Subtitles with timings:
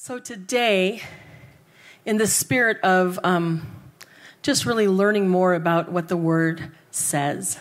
[0.00, 1.02] So, today,
[2.06, 3.66] in the spirit of um,
[4.42, 7.58] just really learning more about what the Word says,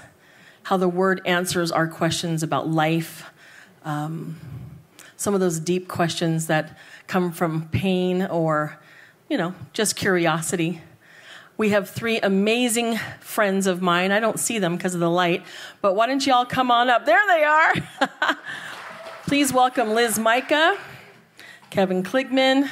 [0.61, 3.27] how the Word answers our questions about life,
[3.83, 4.39] um,
[5.15, 6.77] some of those deep questions that
[7.07, 8.77] come from pain or,
[9.31, 10.79] you know, just curiosity.
[11.57, 14.11] We have three amazing friends of mine.
[14.11, 15.43] I don't see them because of the light,
[15.81, 17.03] but why don't you all come on up?
[17.07, 17.73] There they are.
[19.25, 20.77] Please welcome Liz Micah.
[21.69, 22.69] Kevin Kligman,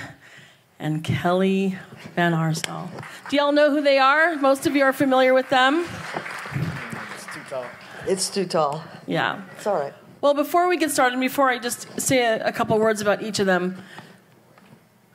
[0.79, 1.77] and Kelly
[2.15, 2.89] Van Arsdal.
[3.29, 4.35] Do y'all know who they are?
[4.37, 5.85] Most of you are familiar with them.
[7.13, 7.65] It's too tall.
[8.07, 8.83] It's too tall.
[9.07, 9.41] Yeah.
[9.57, 9.93] It's all right.
[10.21, 13.39] Well, before we get started, before I just say a, a couple words about each
[13.39, 13.77] of them,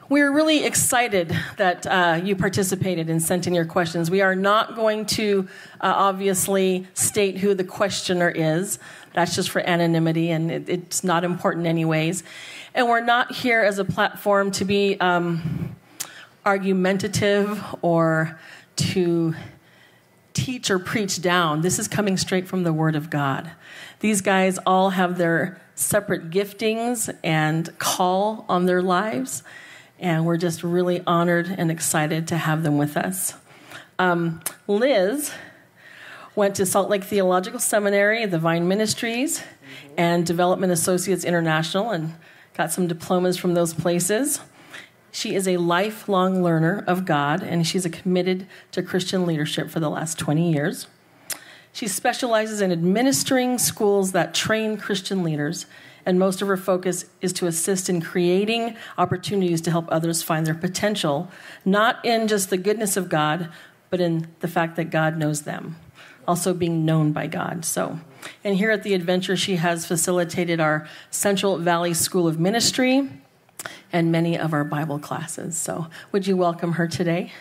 [0.09, 4.11] we're really excited that uh, you participated and sent in your questions.
[4.11, 5.49] We are not going to
[5.81, 8.81] uh, obviously state who the questioner is.
[9.15, 12.25] That's just for anonymity, and it, it's not important, anyways.
[12.75, 15.77] And we're not here as a platform to be um,
[16.47, 18.39] argumentative or
[18.77, 19.35] to
[20.33, 21.63] teach or preach down.
[21.63, 23.51] This is coming straight from the Word of God.
[23.99, 29.43] These guys all have their separate giftings and call on their lives,
[29.99, 33.35] and we're just really honored and excited to have them with us.
[33.99, 35.33] Um, Liz
[36.37, 39.43] went to Salt Lake Theological Seminary, the Vine Ministries,
[39.99, 42.15] and Development Associates International, and
[42.55, 44.41] got some diplomas from those places.
[45.13, 49.91] She is a lifelong learner of God, and she's committed to Christian leadership for the
[49.91, 50.87] last 20 years.
[51.73, 55.67] She specializes in administering schools that train Christian leaders,
[56.05, 60.47] and most of her focus is to assist in creating opportunities to help others find
[60.47, 61.29] their potential,
[61.65, 63.49] not in just the goodness of God,
[63.91, 65.77] but in the fact that God knows them,
[66.27, 67.65] also being known by God.
[67.65, 68.01] So,
[68.45, 73.09] and here at the Adventure, she has facilitated our Central Valley School of Ministry
[73.93, 75.57] and many of our Bible classes.
[75.57, 77.33] So, would you welcome her today?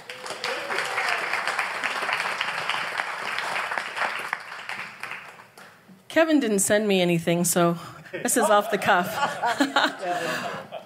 [6.08, 7.78] Kevin didn't send me anything, so
[8.12, 9.08] this is off the cuff.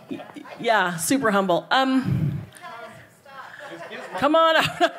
[0.59, 1.65] yeah, super humble.
[1.71, 2.41] Um,
[4.19, 4.55] come on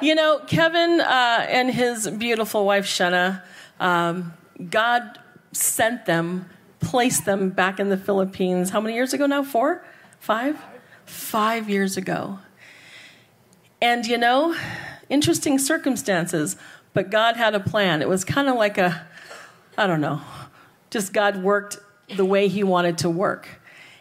[0.00, 3.42] you know, Kevin uh, and his beautiful wife, Shenna,
[3.80, 4.34] um,
[4.68, 5.18] God
[5.52, 6.48] sent them,
[6.78, 8.70] placed them back in the Philippines.
[8.70, 9.42] How many years ago now?
[9.42, 9.84] Four?
[10.20, 10.60] Five?
[11.06, 12.38] Five years ago.
[13.82, 14.54] And you know,
[15.08, 16.56] interesting circumstances,
[16.92, 18.02] but God had a plan.
[18.02, 19.06] It was kind of like a,
[19.76, 20.20] I don't know,
[20.90, 21.78] just God worked
[22.14, 23.48] the way He wanted to work.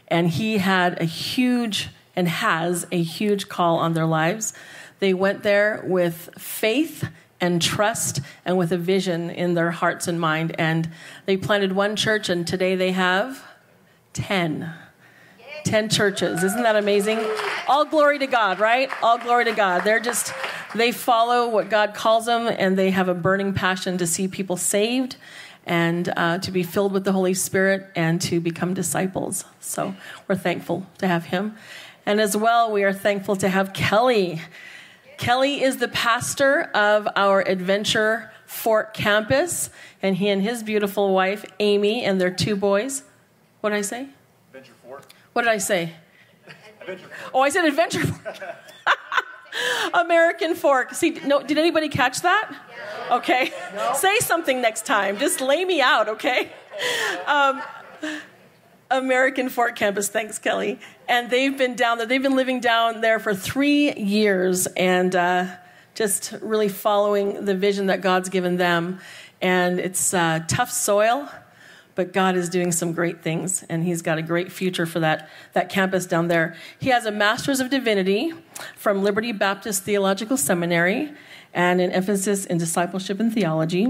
[0.09, 4.53] And He had a huge, and has a huge call on their lives.
[5.00, 7.07] They went there with faith
[7.41, 10.55] and trust and with a vision in their hearts and mind.
[10.59, 10.89] And
[11.25, 13.44] they planted one church, and today they have
[14.13, 14.72] 10.
[15.63, 16.44] 10 churches.
[16.44, 17.19] Isn't that amazing?
[17.67, 18.89] All glory to God, right?
[19.01, 19.83] All glory to God.
[19.83, 20.33] They're just,
[20.73, 24.57] they follow what God calls them, and they have a burning passion to see people
[24.57, 25.17] saved
[25.66, 29.45] and uh, to be filled with the Holy Spirit and to become disciples.
[29.59, 29.95] So
[30.27, 31.56] we're thankful to have him.
[32.06, 34.41] And as well, we are thankful to have Kelly.
[35.19, 39.69] Kelly is the pastor of our Adventure Fort campus,
[40.02, 43.03] and he and his beautiful wife, Amy, and their two boys.
[43.59, 44.07] What did I say?
[44.47, 45.06] Adventure Fort.
[45.34, 45.94] What did I say?
[46.80, 47.31] Adventure Fort.
[47.34, 48.38] Oh, I said Adventure Fork.
[49.94, 50.94] American Fork.
[50.94, 52.56] See, no, did anybody catch that?
[53.12, 53.51] Okay.
[53.96, 55.18] Say something next time.
[55.18, 56.50] Just lay me out, okay?
[57.28, 57.62] Um,
[58.90, 60.07] American Fork Campus.
[60.07, 60.80] Thanks, Kelly.
[61.09, 62.06] And they've been down there.
[62.06, 65.47] They've been living down there for three years and uh,
[65.96, 69.00] just really following the vision that God's given them.
[69.42, 71.28] And it's uh, tough soil,
[71.96, 75.30] but God is doing some great things, and He's got a great future for that,
[75.53, 76.56] that campus down there.
[76.78, 78.31] He has a Master's of Divinity
[78.75, 81.12] from Liberty Baptist Theological Seminary
[81.56, 83.86] and an emphasis in discipleship and theology.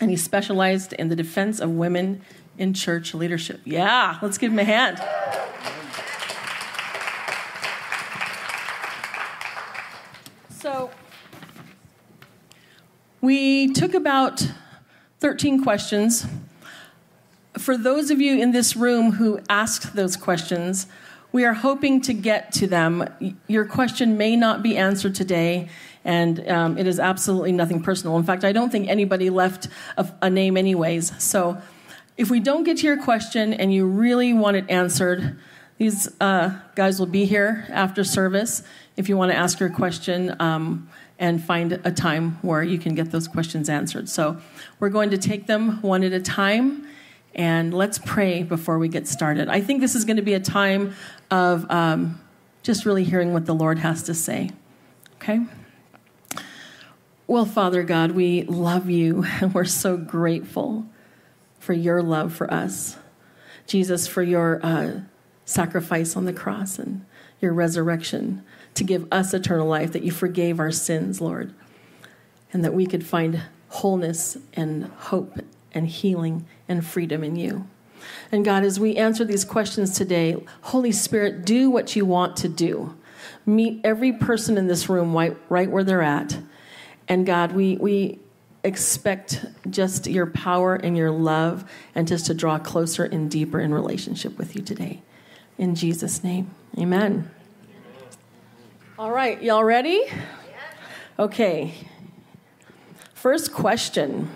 [0.00, 2.22] And he specialized in the defense of women
[2.58, 3.60] in church leadership.
[3.64, 5.00] Yeah, let's give him a hand.
[10.62, 10.90] So,
[13.22, 14.46] we took about
[15.20, 16.26] 13 questions.
[17.56, 20.88] For those of you in this room who asked those questions,
[21.30, 23.08] we are hoping to get to them.
[23.46, 25.68] Your question may not be answered today,
[26.04, 28.16] and um, it is absolutely nothing personal.
[28.16, 31.22] In fact, I don't think anybody left a, a name, anyways.
[31.22, 31.62] So,
[32.18, 35.38] if we don't get to your question and you really want it answered,
[35.78, 38.62] these uh, guys will be here after service
[38.96, 40.88] if you want to ask your question um,
[41.18, 44.08] and find a time where you can get those questions answered.
[44.08, 44.38] So
[44.80, 46.86] we're going to take them one at a time.
[47.34, 49.48] And let's pray before we get started.
[49.48, 50.94] I think this is going to be a time
[51.30, 52.20] of um,
[52.62, 54.50] just really hearing what the Lord has to say.
[55.16, 55.40] Okay?
[57.26, 60.86] Well, Father God, we love you and we're so grateful
[61.58, 62.98] for your love for us.
[63.66, 65.00] Jesus, for your uh,
[65.44, 67.06] sacrifice on the cross and
[67.40, 71.54] your resurrection to give us eternal life, that you forgave our sins, Lord,
[72.52, 75.38] and that we could find wholeness and hope
[75.72, 77.66] and healing and freedom in you.
[78.30, 82.48] And God, as we answer these questions today, Holy Spirit, do what you want to
[82.48, 82.96] do.
[83.46, 86.38] Meet every person in this room right, right where they're at.
[87.08, 88.18] And God, we, we
[88.64, 93.74] expect just your power and your love and just to draw closer and deeper in
[93.74, 95.02] relationship with you today.
[95.58, 97.30] In Jesus' name, amen.
[98.98, 100.04] All right, y'all ready?
[101.18, 101.72] Okay.
[103.14, 104.30] First question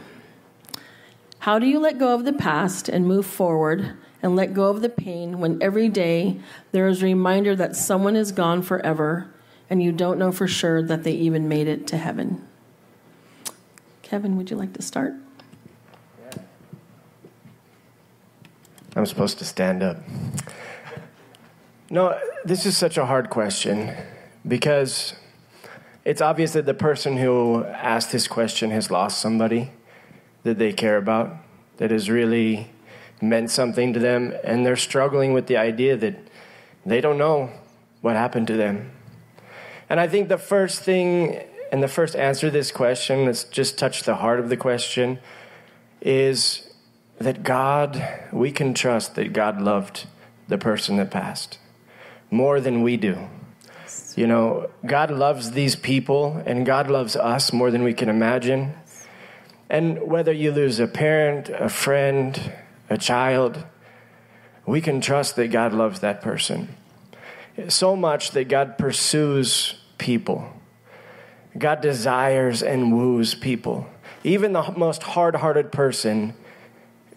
[1.40, 4.80] How do you let go of the past and move forward and let go of
[4.80, 6.40] the pain when every day
[6.72, 9.30] there is a reminder that someone is gone forever
[9.68, 12.48] and you don't know for sure that they even made it to heaven?
[14.00, 15.12] Kevin, would you like to start?
[18.96, 19.98] I'm supposed to stand up.
[21.90, 23.94] No, this is such a hard question
[24.46, 25.14] because
[26.04, 29.70] it's obvious that the person who asked this question has lost somebody
[30.44, 31.34] that they care about,
[31.78, 32.70] that has really
[33.20, 36.16] meant something to them, and they're struggling with the idea that
[36.84, 37.50] they don't know
[38.00, 38.92] what happened to them.
[39.88, 41.42] And I think the first thing
[41.72, 45.18] and the first answer to this question, let's just touched the heart of the question,
[46.00, 46.72] is
[47.18, 50.06] that God, we can trust that God loved
[50.46, 51.58] the person that passed
[52.30, 53.28] more than we do.
[54.16, 58.74] You know, God loves these people and God loves us more than we can imagine.
[59.68, 62.52] And whether you lose a parent, a friend,
[62.88, 63.62] a child,
[64.64, 66.74] we can trust that God loves that person.
[67.68, 70.50] So much that God pursues people.
[71.58, 73.86] God desires and woos people.
[74.24, 76.34] Even the most hard hearted person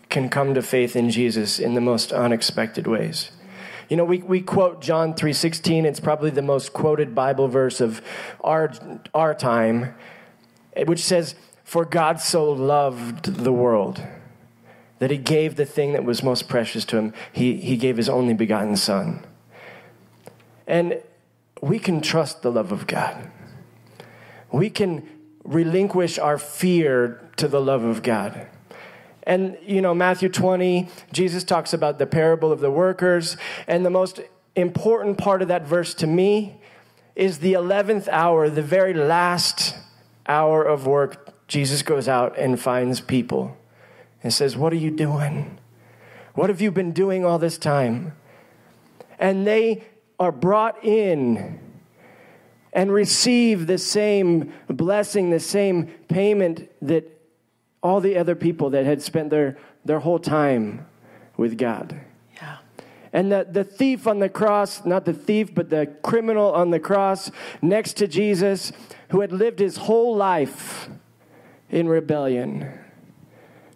[0.10, 3.31] can come to faith in Jesus in the most unexpected ways.
[3.89, 5.86] You know, we, we quote John 3.16.
[5.86, 8.01] It's probably the most quoted Bible verse of
[8.41, 8.71] our,
[9.15, 9.95] our time,
[10.86, 11.33] which says,
[11.63, 14.01] For God so loved the world
[15.00, 17.13] that he gave the thing that was most precious to him.
[17.33, 19.25] He, he gave his only begotten Son.
[20.68, 21.01] And
[21.62, 23.31] we can trust the love of God.
[24.51, 25.07] We can
[25.44, 28.47] relinquish our fear to the love of God.
[29.24, 33.38] And, you know, Matthew 20, Jesus talks about the parable of the workers.
[33.68, 34.21] And the most
[34.56, 36.60] important part of that verse to me
[37.16, 39.75] is the 11th hour, the very last
[40.27, 41.33] hour of work.
[41.48, 43.57] Jesus goes out and finds people
[44.24, 45.60] and says, What are you doing?
[46.33, 48.13] What have you been doing all this time?
[49.18, 49.83] And they
[50.19, 51.60] are brought in
[52.72, 57.19] and receive the same blessing, the same payment that
[57.81, 60.86] all the other people that had spent their, their whole time
[61.38, 62.00] with God.
[62.36, 62.58] Yeah.
[63.14, 66.80] And the, the thief on the cross, not the thief, but the criminal on the
[66.80, 67.31] cross
[67.62, 68.72] next to Jesus,
[69.10, 70.90] who had lived his whole life
[71.70, 72.80] in rebellion,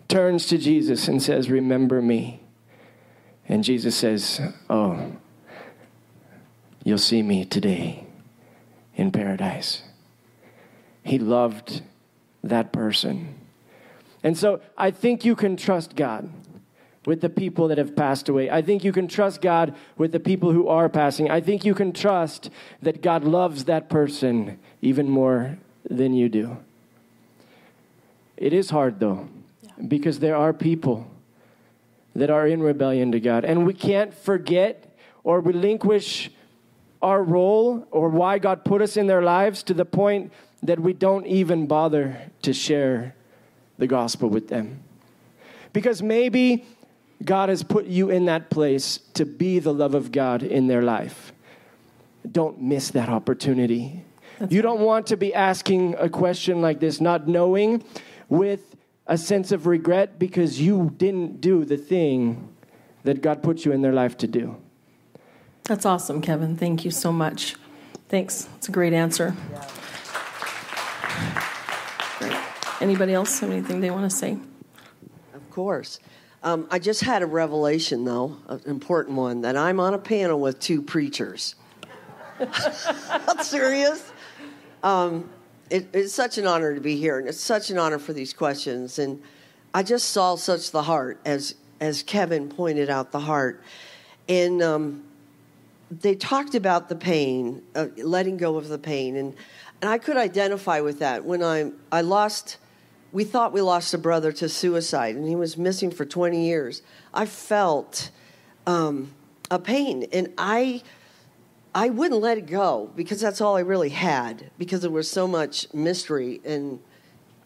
[0.08, 2.42] turns to Jesus and says, Remember me.
[3.48, 5.14] And Jesus says, Oh,
[6.84, 8.06] you'll see me today
[8.96, 9.84] in paradise.
[11.04, 11.82] He loved
[12.44, 13.36] that person.
[14.24, 16.30] And so I think you can trust God
[17.06, 18.50] with the people that have passed away.
[18.50, 21.30] I think you can trust God with the people who are passing.
[21.30, 22.50] I think you can trust
[22.82, 25.58] that God loves that person even more
[25.90, 26.58] than you do.
[28.38, 29.28] It is hard though,
[29.86, 31.08] because there are people
[32.16, 33.44] that are in rebellion to God.
[33.44, 36.32] And we can't forget or relinquish
[37.02, 40.94] our role or why God put us in their lives to the point that we
[40.94, 43.14] don't even bother to share
[43.78, 44.84] the gospel with them.
[45.72, 46.66] Because maybe
[47.24, 50.82] God has put you in that place to be the love of God in their
[50.82, 51.32] life.
[52.30, 54.04] Don't miss that opportunity.
[54.40, 57.84] That's you don't want to be asking a question like this, not knowing
[58.30, 58.76] with
[59.08, 62.50] a sense of regret because you didn't do the thing
[63.04, 64.56] that God put you in their life to do.
[65.64, 66.58] That's awesome, Kevin.
[66.58, 67.56] Thank you so much.
[68.10, 68.48] Thanks.
[68.58, 69.36] It's a great answer.
[69.50, 69.83] Great.
[72.84, 74.38] Anybody else have anything they want to say?
[75.34, 76.02] Of course.
[76.44, 80.38] Um, I just had a revelation, though, an important one, that I'm on a panel
[80.42, 81.56] with two preachers.
[83.10, 84.12] I'm serious.
[84.84, 85.30] Um,
[85.70, 88.34] it, it's such an honor to be here, and it's such an honor for these
[88.34, 89.00] questions.
[89.00, 89.24] And
[89.74, 93.64] I just saw such the heart as as Kevin pointed out, the heart.
[94.28, 95.06] And um,
[95.90, 99.16] they talked about the pain, uh, letting go of the pain.
[99.16, 99.36] And,
[99.82, 101.24] and I could identify with that.
[101.24, 102.58] When I, I lost,
[103.14, 106.82] we thought we lost a brother to suicide, and he was missing for 20 years.
[107.14, 108.10] I felt
[108.68, 109.14] um,
[109.50, 110.82] a pain, and I.
[111.76, 115.28] I wouldn't let it go because that's all I really had because there was so
[115.28, 116.80] much mystery and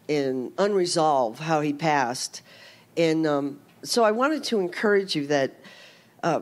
[0.06, 2.42] and unresolved how he passed,
[2.98, 5.54] and um, so I wanted to encourage you that
[6.22, 6.40] uh,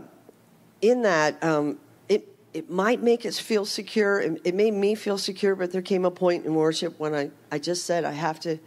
[0.82, 1.78] in that um,
[2.08, 4.20] it it might make us feel secure.
[4.20, 7.30] It, it, made me feel secure, but there came a point in worship when I,
[7.52, 8.58] I just said I have to.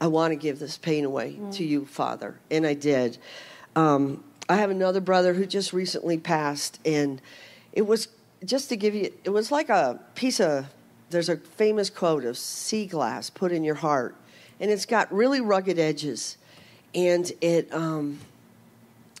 [0.00, 1.54] I want to give this pain away mm.
[1.54, 3.18] to you, Father, and I did.
[3.76, 7.20] Um, I have another brother who just recently passed, and
[7.72, 8.08] it was
[8.44, 9.12] just to give you.
[9.24, 10.66] It was like a piece of.
[11.10, 14.14] There's a famous quote of sea glass put in your heart,
[14.60, 16.36] and it's got really rugged edges
[16.94, 18.18] and it um,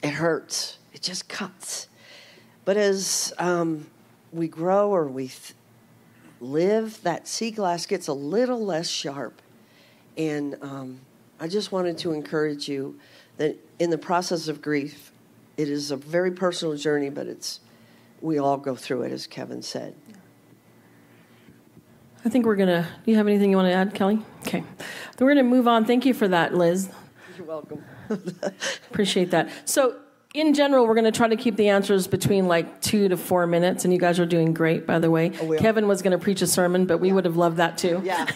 [0.02, 0.78] it hurts.
[0.92, 1.88] It just cuts.
[2.64, 3.86] But as um,
[4.32, 5.54] we grow or we th-
[6.40, 9.40] live, that sea glass gets a little less sharp.
[10.16, 11.00] And um,
[11.38, 12.98] I just wanted to encourage you
[13.36, 15.12] that in the process of grief,
[15.56, 17.60] it is a very personal journey, but it's
[18.20, 19.94] we all go through it, as Kevin said.
[22.24, 22.86] I think we're gonna.
[23.04, 24.20] Do you have anything you want to add, Kelly?
[24.40, 24.62] Okay,
[25.18, 25.86] we're gonna move on.
[25.86, 26.90] Thank you for that, Liz.
[27.36, 27.82] You're welcome.
[28.90, 29.50] Appreciate that.
[29.68, 29.96] So,
[30.32, 33.46] in general, we're going to try to keep the answers between like two to four
[33.46, 35.32] minutes, and you guys are doing great, by the way.
[35.40, 37.14] Oh, Kevin was going to preach a sermon, but we yeah.
[37.14, 38.00] would have loved that too.
[38.04, 38.26] Yeah.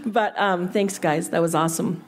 [0.06, 1.30] but um, thanks, guys.
[1.30, 2.02] That was awesome.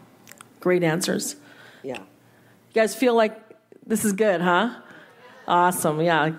[0.61, 1.37] Great answers.
[1.83, 1.99] Yeah.
[1.99, 3.39] You guys feel like
[3.87, 4.81] this is good, huh?
[5.47, 6.01] Awesome.
[6.01, 6.31] Yeah.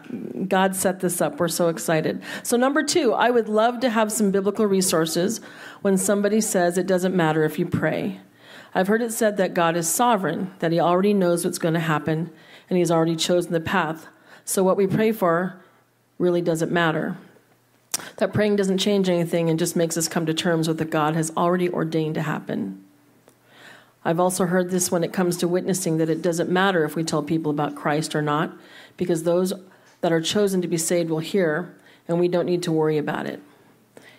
[0.48, 1.39] God set this up.
[1.39, 2.24] We're so excited.
[2.41, 5.41] So, number two, I would love to have some biblical resources
[5.84, 8.20] when somebody says it doesn't matter if you pray.
[8.77, 11.79] I've heard it said that God is sovereign, that He already knows what's going to
[11.79, 12.29] happen,
[12.70, 14.08] and He's already chosen the path.
[14.44, 15.62] So what we pray for
[16.20, 17.15] really doesn't matter.
[18.17, 21.15] That praying doesn't change anything and just makes us come to terms with what God
[21.15, 22.84] has already ordained to happen.
[24.03, 27.03] I've also heard this when it comes to witnessing that it doesn't matter if we
[27.03, 28.51] tell people about Christ or not,
[28.98, 29.53] because those
[30.01, 31.74] that are chosen to be saved will hear,
[32.10, 33.41] and we don't need to worry about it.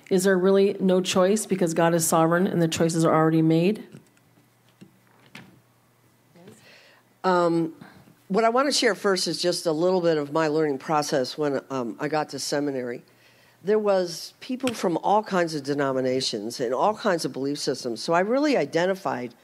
[0.08, 3.84] Is there really no choice because God is sovereign and the choices are already made?
[7.26, 7.72] Um,
[8.28, 11.36] what I want to share first is just a little bit of my learning process
[11.36, 13.02] when um, I got to seminary.
[13.64, 18.00] There was people from all kinds of denominations and all kinds of belief systems.
[18.00, 19.34] So I really identified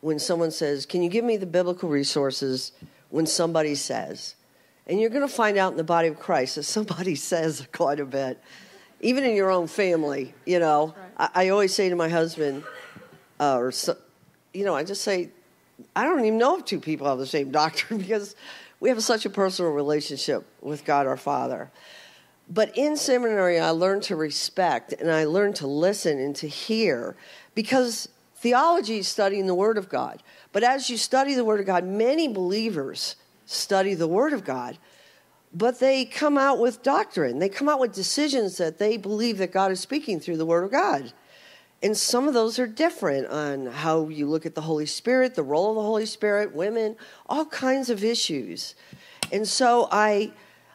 [0.00, 2.72] when someone says, "Can you give me the biblical resources?"
[3.10, 4.34] When somebody says,
[4.88, 8.00] and you're going to find out in the body of Christ that somebody says quite
[8.00, 8.42] a bit,
[9.00, 10.34] even in your own family.
[10.46, 11.30] You know, right.
[11.34, 12.64] I, I, always say to my husband,
[13.38, 13.96] uh, or so,
[14.52, 15.30] you know, I just say,
[15.94, 18.34] I don't even know if two people have the same doctor because
[18.80, 21.70] we have such a personal relationship with God our Father.
[22.48, 27.14] But in seminary, I learned to respect and I learned to listen and to hear
[27.54, 30.22] because theology is studying the Word of God.
[30.52, 33.14] But as you study the Word of God, many believers
[33.46, 34.78] study the Word of God,
[35.52, 37.38] but they come out with doctrine.
[37.38, 40.64] They come out with decisions that they believe that God is speaking through the Word
[40.64, 41.12] of God.
[41.82, 45.42] And some of those are different on how you look at the Holy Spirit, the
[45.42, 46.96] role of the Holy Spirit, women,
[47.26, 48.74] all kinds of issues.
[49.32, 50.32] And so I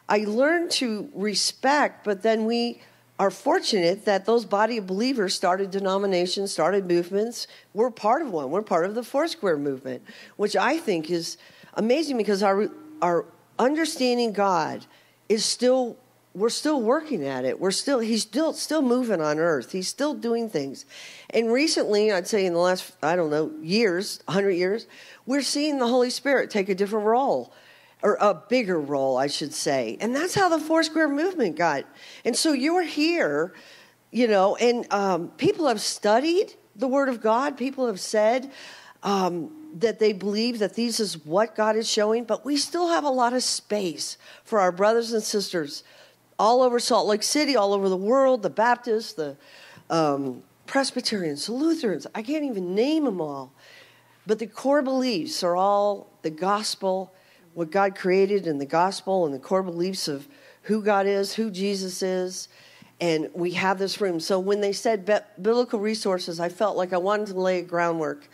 [0.08, 2.80] I learned to respect, but then we
[3.18, 7.46] are fortunate that those body of believers started denominations, started movements.
[7.72, 8.50] We're part of one.
[8.50, 10.02] We're part of the Four Square movement,
[10.36, 11.38] which I think is
[11.74, 12.68] amazing because our
[13.00, 13.26] our
[13.58, 14.86] understanding God
[15.28, 15.96] is still
[16.36, 17.58] we're still working at it.
[17.58, 19.72] We're still he's still still moving on earth.
[19.72, 20.84] He's still doing things.
[21.30, 24.86] And recently, I'd say in the last I don't know, years, 100 years,
[25.24, 27.54] we're seeing the Holy Spirit take a different role
[28.02, 29.96] or a bigger role, I should say.
[29.98, 31.84] And that's how the Foursquare movement got.
[32.24, 33.54] And so you're here,
[34.10, 37.56] you know, and um, people have studied the Word of God.
[37.56, 38.52] People have said
[39.02, 43.04] um, that they believe that these is what God is showing, but we still have
[43.04, 45.82] a lot of space for our brothers and sisters
[46.38, 49.36] all over Salt Lake City, all over the world, the Baptists, the
[49.90, 52.06] um, Presbyterians, the Lutherans.
[52.14, 53.52] I can't even name them all.
[54.26, 57.12] But the core beliefs are all the gospel,
[57.54, 60.26] what God created in the gospel, and the core beliefs of
[60.62, 62.48] who God is, who Jesus is.
[63.00, 64.18] And we have this room.
[64.18, 65.04] So when they said
[65.40, 68.28] biblical resources, I felt like I wanted to lay a groundwork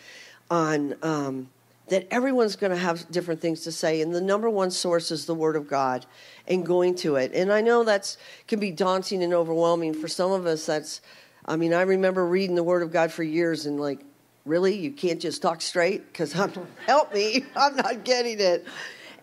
[0.50, 1.48] on um,
[1.88, 4.00] that everyone's going to have different things to say.
[4.00, 6.06] And the number one source is the Word of God
[6.46, 7.32] and going to it.
[7.34, 10.66] And I know that's can be daunting and overwhelming for some of us.
[10.66, 11.00] That's,
[11.44, 14.00] I mean, I remember reading the Word of God for years and like
[14.44, 14.76] really?
[14.76, 16.06] You can't just talk straight?
[16.12, 16.32] Because
[16.86, 18.66] help me, I'm not getting it.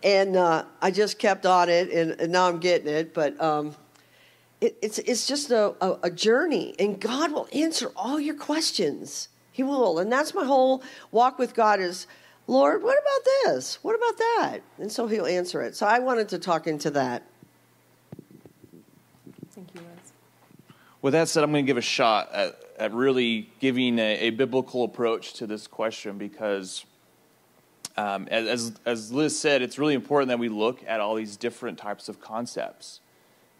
[0.02, 3.12] And uh, I just kept on it, and, and now I'm getting it.
[3.12, 3.74] But um,
[4.60, 9.28] it, it's, it's just a, a, a journey, and God will answer all your questions.
[9.52, 9.98] He will.
[9.98, 12.06] And that's my whole walk with God is,
[12.50, 13.78] Lord, what about this?
[13.84, 14.58] What about that?
[14.78, 15.76] And so he'll answer it.
[15.76, 17.22] So I wanted to talk into that.
[19.52, 20.12] Thank you, Liz.
[21.00, 24.30] With that said, I'm going to give a shot at, at really giving a, a
[24.30, 26.84] biblical approach to this question because,
[27.96, 31.78] um, as, as Liz said, it's really important that we look at all these different
[31.78, 32.98] types of concepts.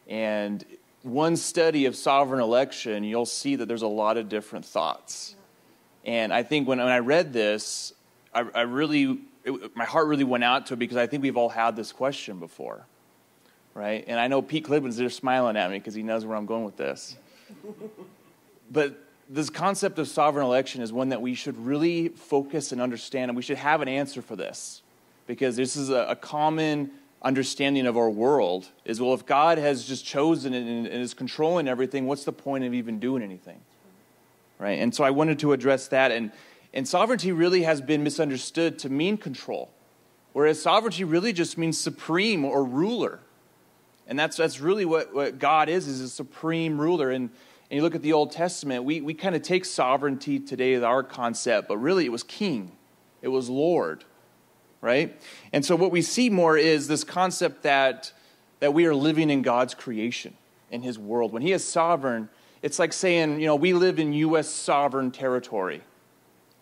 [0.08, 0.64] And
[1.04, 5.36] one study of sovereign election, you'll see that there's a lot of different thoughts.
[6.04, 7.92] And I think when, when I read this,
[8.32, 11.36] I, I really, it, my heart really went out to it because I think we've
[11.36, 12.86] all had this question before,
[13.74, 14.04] right?
[14.06, 16.64] And I know Pete Clibben's there smiling at me because he knows where I'm going
[16.64, 17.16] with this.
[18.70, 23.30] but this concept of sovereign election is one that we should really focus and understand,
[23.30, 24.82] and we should have an answer for this
[25.26, 26.90] because this is a, a common
[27.22, 31.12] understanding of our world is well if god has just chosen it and, and is
[31.12, 33.60] controlling everything what's the point of even doing anything
[34.60, 34.78] right?
[34.78, 36.12] And so I wanted to address that.
[36.12, 36.30] And,
[36.72, 39.70] and sovereignty really has been misunderstood to mean control,
[40.32, 43.20] whereas sovereignty really just means supreme or ruler.
[44.06, 47.10] And that's, that's really what, what God is, is a supreme ruler.
[47.10, 47.30] And,
[47.70, 50.82] and you look at the Old Testament, we, we kind of take sovereignty today as
[50.82, 52.72] our concept, but really it was king,
[53.22, 54.04] it was Lord,
[54.80, 55.20] right?
[55.52, 58.12] And so what we see more is this concept that,
[58.60, 60.34] that we are living in God's creation,
[60.70, 61.32] in his world.
[61.32, 62.28] When he is sovereign,
[62.62, 64.48] it's like saying, you know, we live in U.S.
[64.48, 65.82] sovereign territory.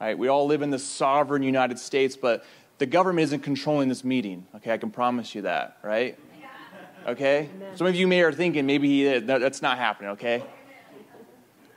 [0.01, 0.17] Right?
[0.17, 2.45] We all live in the sovereign United States, but
[2.79, 4.47] the government isn't controlling this meeting.
[4.57, 6.19] Okay, I can promise you that, right?
[7.07, 7.49] Okay?
[7.75, 9.27] Some of you may are thinking maybe uh, he is.
[9.27, 10.45] that's not happening, okay?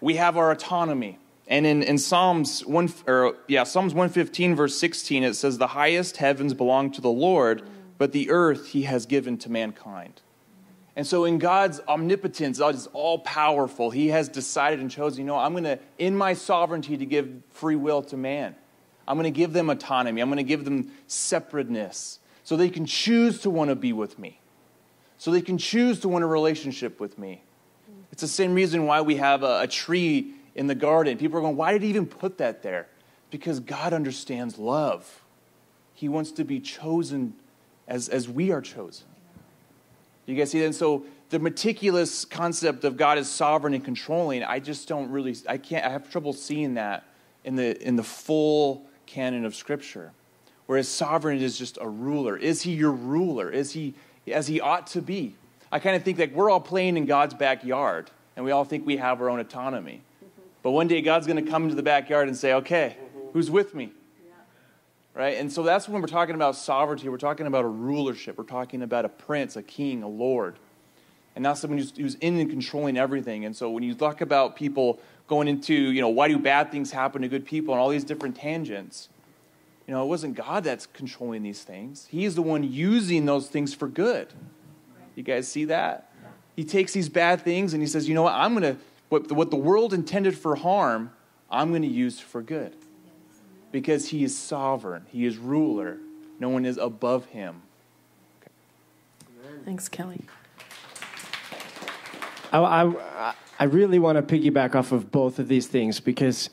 [0.01, 1.19] We have our autonomy.
[1.47, 6.17] And in, in Psalms 1 or yeah, Psalms 115 verse 16 it says the highest
[6.17, 7.63] heavens belong to the Lord,
[7.97, 10.21] but the earth he has given to mankind.
[10.95, 13.91] And so, in God's omnipotence, God is all powerful.
[13.91, 17.29] He has decided and chosen, you know, I'm going to, in my sovereignty, to give
[17.51, 18.55] free will to man.
[19.07, 20.21] I'm going to give them autonomy.
[20.21, 24.19] I'm going to give them separateness so they can choose to want to be with
[24.19, 24.39] me,
[25.17, 27.43] so they can choose to want a relationship with me.
[28.11, 31.17] It's the same reason why we have a, a tree in the garden.
[31.17, 32.87] People are going, why did he even put that there?
[33.29, 35.23] Because God understands love.
[35.93, 37.35] He wants to be chosen
[37.87, 39.07] as, as we are chosen.
[40.25, 40.65] You guys see that?
[40.65, 45.35] And so the meticulous concept of God is sovereign and controlling, I just don't really,
[45.47, 47.05] I can't, I have trouble seeing that
[47.43, 50.11] in the, in the full canon of Scripture.
[50.65, 52.37] Whereas sovereign is just a ruler.
[52.37, 53.49] Is he your ruler?
[53.49, 53.93] Is he
[54.27, 55.35] as he ought to be?
[55.71, 58.85] I kind of think like we're all playing in God's backyard and we all think
[58.85, 60.01] we have our own autonomy.
[60.23, 60.41] Mm-hmm.
[60.63, 63.29] But one day God's going to come into the backyard and say, okay, mm-hmm.
[63.33, 63.91] who's with me?
[65.13, 65.37] Right?
[65.37, 67.09] And so that's when we're talking about sovereignty.
[67.09, 68.37] We're talking about a rulership.
[68.37, 70.57] We're talking about a prince, a king, a lord.
[71.35, 73.45] And not someone who's, who's in and controlling everything.
[73.45, 76.91] And so when you talk about people going into, you know, why do bad things
[76.91, 79.09] happen to good people and all these different tangents,
[79.87, 82.07] you know, it wasn't God that's controlling these things.
[82.09, 84.27] He is the one using those things for good.
[85.15, 86.09] You guys see that?
[86.55, 89.31] He takes these bad things and he says, you know what, I'm going to, what,
[89.31, 91.11] what the world intended for harm,
[91.49, 92.75] I'm going to use for good
[93.71, 95.97] because he is sovereign, he is ruler.
[96.39, 97.61] No one is above him.
[98.41, 98.51] Okay.
[99.63, 100.21] Thanks, Kelly.
[102.51, 106.49] I, I, I really want to piggyback off of both of these things because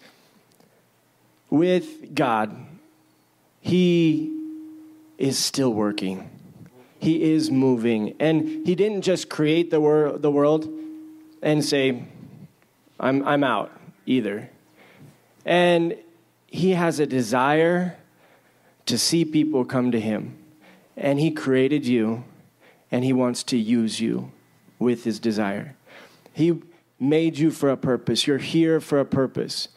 [1.50, 2.54] with God,
[3.60, 4.34] He
[5.16, 6.30] is still working.
[6.98, 8.14] He is moving.
[8.20, 10.68] And He didn't just create the, wor- the world
[11.42, 12.04] and say,
[13.00, 13.72] I'm, I'm out
[14.06, 14.50] either.
[15.44, 15.96] And
[16.48, 17.96] he has a desire
[18.86, 20.36] to see people come to him.
[20.96, 22.24] And he created you,
[22.90, 24.32] and he wants to use you
[24.78, 25.76] with his desire.
[26.32, 26.60] He
[26.98, 28.26] made you for a purpose.
[28.26, 29.68] You're here for a purpose.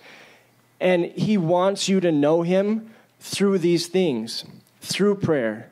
[0.79, 4.45] And he wants you to know him through these things,
[4.79, 5.69] through prayer.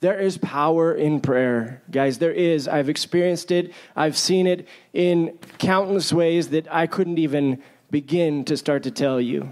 [0.00, 2.18] There is power in prayer, guys.
[2.18, 2.68] There is.
[2.68, 8.56] I've experienced it, I've seen it in countless ways that I couldn't even begin to
[8.56, 9.50] start to tell you.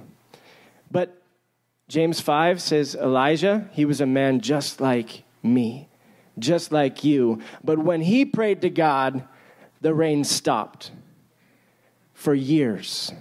[1.90, 5.88] James 5 says Elijah, he was a man just like me,
[6.38, 7.40] just like you.
[7.64, 9.24] But when he prayed to God,
[9.81, 10.92] the rain stopped
[12.14, 13.12] for years.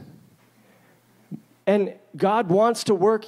[1.66, 3.26] And God wants to work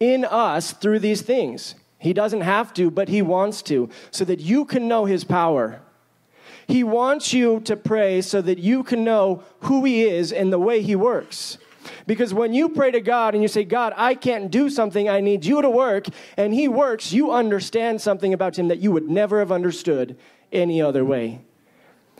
[0.00, 1.74] in us through these things.
[1.98, 5.80] He doesn't have to, but He wants to, so that you can know His power.
[6.66, 10.58] He wants you to pray so that you can know who He is and the
[10.58, 11.56] way He works.
[12.06, 15.20] Because when you pray to God and you say, God, I can't do something, I
[15.20, 19.08] need you to work, and He works, you understand something about Him that you would
[19.08, 20.16] never have understood
[20.52, 21.40] any other way.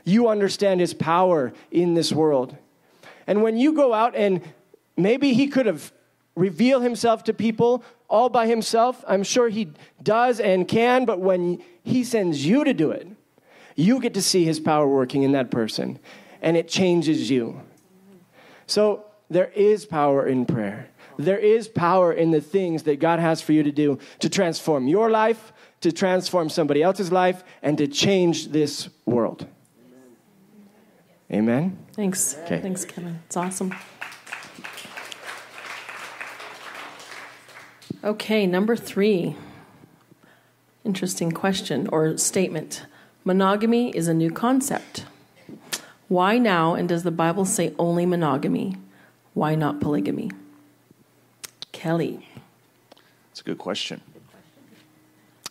[0.04, 2.57] You understand His power in this world.
[3.26, 4.40] And when you go out and
[4.96, 5.92] maybe He could have
[6.35, 11.62] revealed Himself to people all by Himself, I'm sure He does and can, but when
[11.83, 13.07] He sends you to do it,
[13.76, 15.98] you get to see His power working in that person,
[16.40, 17.61] and it changes you.
[18.66, 20.88] So there is power in prayer.
[21.18, 24.86] There is power in the things that God has for you to do to transform
[24.86, 29.46] your life, to transform somebody else's life, and to change this world.
[31.30, 31.76] Amen?
[31.92, 32.36] Thanks.
[32.44, 32.60] Okay.
[32.60, 33.20] Thanks, Kevin.
[33.26, 33.74] It's awesome.
[38.02, 39.36] Okay, number three.
[40.84, 42.86] Interesting question or statement.
[43.24, 45.04] Monogamy is a new concept.
[46.06, 48.76] Why now, and does the Bible say only monogamy?
[49.38, 50.33] Why not polygamy?
[51.70, 52.27] Kelly.
[53.29, 54.01] That's a good question.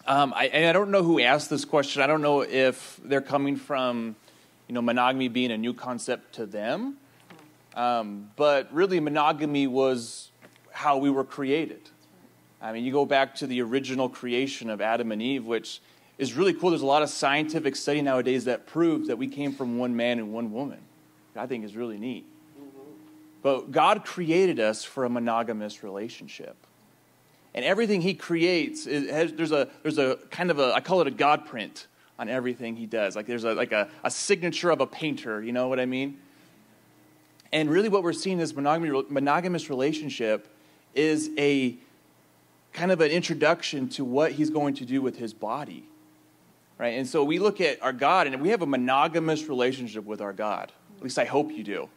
[0.05, 2.01] Um, I, I don't know who asked this question.
[2.01, 4.17] I don't know if they're coming from,
[4.67, 6.97] you know, monogamy being a new concept to them.
[7.75, 10.31] Um, but really, monogamy was
[10.71, 11.79] how we were created.
[12.61, 15.79] I mean, you go back to the original creation of Adam and Eve, which
[16.17, 16.71] is really cool.
[16.71, 20.19] There's a lot of scientific study nowadays that proves that we came from one man
[20.19, 20.79] and one woman.
[21.37, 22.25] I think is really neat.
[23.41, 26.55] But God created us for a monogamous relationship.
[27.53, 31.07] And everything He creates, has, there's, a, there's a kind of a, I call it
[31.07, 31.87] a God print
[32.19, 33.15] on everything He does.
[33.15, 36.17] Like there's a, like a, a signature of a painter, you know what I mean?
[37.51, 40.47] And really, what we're seeing is monogamy, monogamous relationship
[40.93, 41.77] is a
[42.73, 45.85] kind of an introduction to what He's going to do with His body.
[46.77, 46.97] Right?
[46.97, 50.33] And so we look at our God, and we have a monogamous relationship with our
[50.33, 50.71] God.
[50.97, 51.89] At least I hope you do.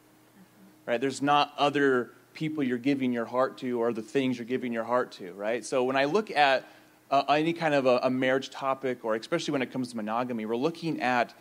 [0.91, 1.01] Right?
[1.01, 4.83] There's not other people you're giving your heart to or the things you're giving your
[4.83, 5.65] heart to, right?
[5.65, 6.67] So when I look at
[7.13, 10.47] uh, any kind of a, a marriage topic, or especially when it comes to monogamy,
[10.47, 11.33] we're looking at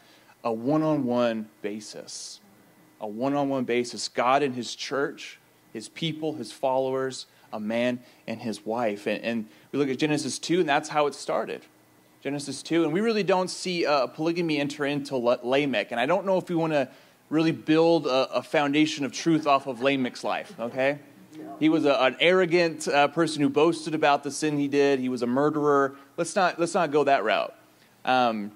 [0.43, 2.41] a one on one basis.
[3.01, 4.07] A one on one basis.
[4.07, 5.39] God and His church,
[5.73, 9.07] His people, His followers, a man and his wife.
[9.07, 11.65] And, and we look at Genesis 2, and that's how it started.
[12.21, 12.83] Genesis 2.
[12.83, 15.87] And we really don't see uh, polygamy enter into Lamech.
[15.89, 16.87] And I don't know if we want to
[17.29, 20.99] really build a, a, foundation of truth off of Lamech's life, okay?
[21.59, 24.99] He was a, an arrogant uh, person who boasted about the sin he did.
[24.99, 25.95] He was a murderer.
[26.17, 27.53] Let's not, let's not go that route.
[28.05, 28.51] Um,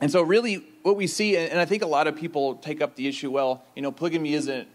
[0.00, 2.96] and so, really, what we see, and I think a lot of people take up
[2.96, 4.66] the issue well, you know, polygamy isn't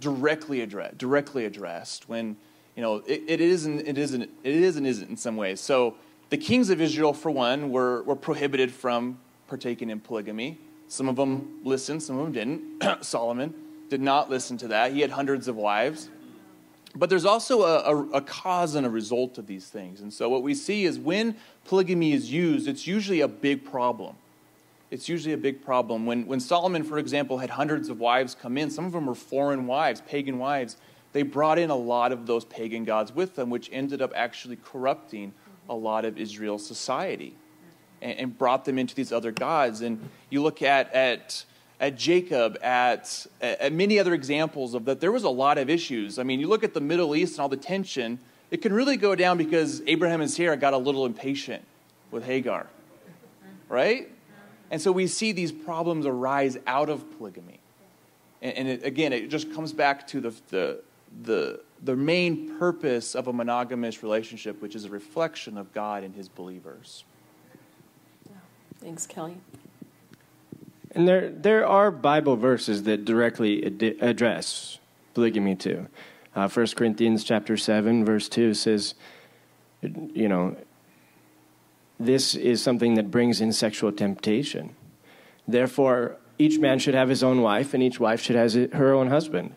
[0.00, 2.36] directly, address, directly addressed when,
[2.74, 5.60] you know, it, it, isn't, it, isn't, it is and isn't in some ways.
[5.60, 5.94] So,
[6.30, 10.58] the kings of Israel, for one, were, were prohibited from partaking in polygamy.
[10.88, 13.04] Some of them listened, some of them didn't.
[13.04, 13.54] Solomon
[13.88, 14.92] did not listen to that.
[14.92, 16.10] He had hundreds of wives.
[16.94, 20.00] But there's also a, a, a, cause and a result of these things.
[20.00, 24.16] And so what we see is when polygamy is used, it's usually a big problem.
[24.90, 26.06] It's usually a big problem.
[26.06, 29.14] When, when Solomon, for example, had hundreds of wives come in, some of them were
[29.14, 30.78] foreign wives, pagan wives,
[31.12, 34.56] they brought in a lot of those pagan gods with them, which ended up actually
[34.56, 35.34] corrupting
[35.68, 37.36] a lot of Israel's society
[38.06, 39.80] and, and brought them into these other gods.
[39.80, 41.44] And you look at, at,
[41.80, 46.18] at Jacob, at, at many other examples of that, there was a lot of issues.
[46.18, 48.18] I mean, you look at the Middle East and all the tension,
[48.50, 51.64] it can really go down because Abraham and Sarah got a little impatient
[52.12, 52.66] with Hagar,
[53.68, 54.08] right?
[54.70, 57.58] And so we see these problems arise out of polygamy.
[58.40, 60.82] And, and it, again, it just comes back to the, the,
[61.22, 66.14] the, the main purpose of a monogamous relationship, which is a reflection of God and
[66.14, 67.04] his believers.
[68.80, 69.38] Thanks, Kelly.
[70.96, 74.78] And there, there are Bible verses that directly ad- address
[75.14, 75.88] polygamy too.
[76.34, 78.94] Uh, 1 Corinthians chapter 7, verse 2 says,
[79.82, 80.56] you know,
[81.98, 84.74] this is something that brings in sexual temptation.
[85.48, 89.08] Therefore, each man should have his own wife, and each wife should have her own
[89.08, 89.54] husband.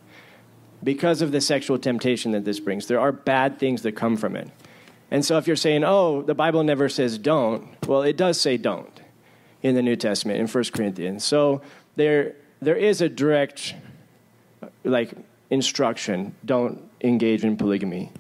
[0.82, 4.38] Because of the sexual temptation that this brings, there are bad things that come from
[4.38, 4.50] it.
[5.12, 8.56] And so, if you're saying, oh, the Bible never says don't, well, it does say
[8.56, 8.99] don't
[9.62, 11.24] in the New Testament in 1 Corinthians.
[11.24, 11.62] So
[11.96, 13.76] there there is a direct
[14.84, 15.14] like
[15.50, 18.12] instruction, don't engage in polygamy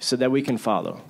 [0.00, 1.00] so that we can follow.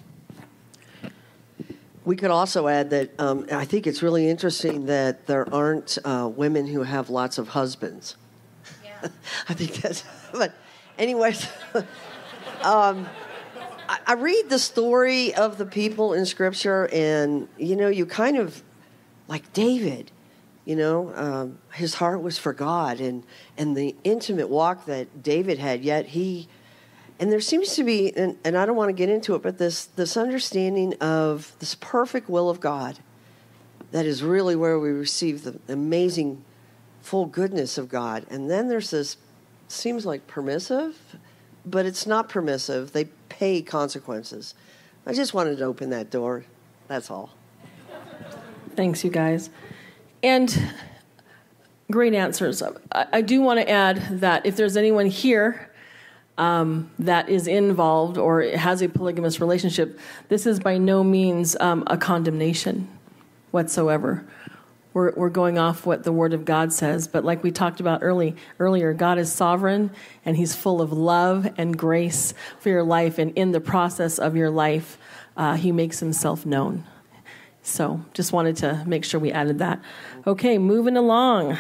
[2.05, 6.31] We could also add that um, I think it's really interesting that there aren't uh,
[6.35, 8.16] women who have lots of husbands.
[8.85, 9.09] Yeah.
[9.49, 10.53] I think that's, but,
[10.99, 11.47] anyways,
[12.64, 13.09] um,
[13.88, 18.37] I, I read the story of the people in Scripture, and you know, you kind
[18.37, 18.62] of
[19.33, 20.11] like David,
[20.66, 23.25] you know, um, his heart was for God and,
[23.57, 26.49] and the intimate walk that David had, yet he
[27.18, 29.57] And there seems to be, and, and I don't want to get into it, but
[29.57, 32.99] this, this understanding of this perfect will of God
[33.92, 36.45] that is really where we receive the amazing
[37.01, 38.27] full goodness of God.
[38.29, 39.18] And then there's this,
[39.68, 40.99] seems like permissive,
[41.64, 42.92] but it's not permissive.
[42.92, 44.55] They pay consequences.
[45.07, 46.45] I just wanted to open that door.
[46.88, 47.31] That's all.
[48.74, 49.50] Thanks, you guys.
[50.22, 50.72] And
[51.90, 52.62] great answers.
[52.62, 55.70] I, I do want to add that if there's anyone here
[56.38, 61.85] um, that is involved or has a polygamous relationship, this is by no means um,
[61.87, 62.88] a condemnation
[63.50, 64.24] whatsoever.
[64.94, 68.02] We're, we're going off what the Word of God says, but like we talked about
[68.02, 69.90] early, earlier, God is sovereign
[70.24, 74.37] and He's full of love and grace for your life, and in the process of
[74.37, 74.98] your life,
[75.37, 76.85] uh, He makes Himself known.
[77.62, 79.81] So just wanted to make sure we added that.
[80.27, 81.57] Okay, moving along.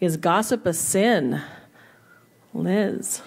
[0.00, 1.40] Is gossip a sin?
[2.52, 3.22] Liz.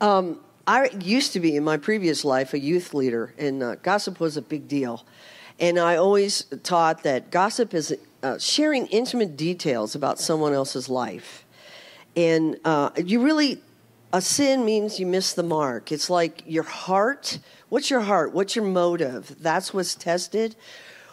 [0.00, 4.20] Um, I used to be in my previous life a youth leader, and uh, gossip
[4.20, 5.04] was a big deal.
[5.58, 11.44] And I always taught that gossip is uh, sharing intimate details about someone else's life.
[12.16, 13.62] And uh, you really,
[14.12, 15.92] a sin means you miss the mark.
[15.92, 17.38] It's like your heart.
[17.68, 18.32] What's your heart?
[18.32, 19.36] What's your motive?
[19.40, 20.56] That's what's tested.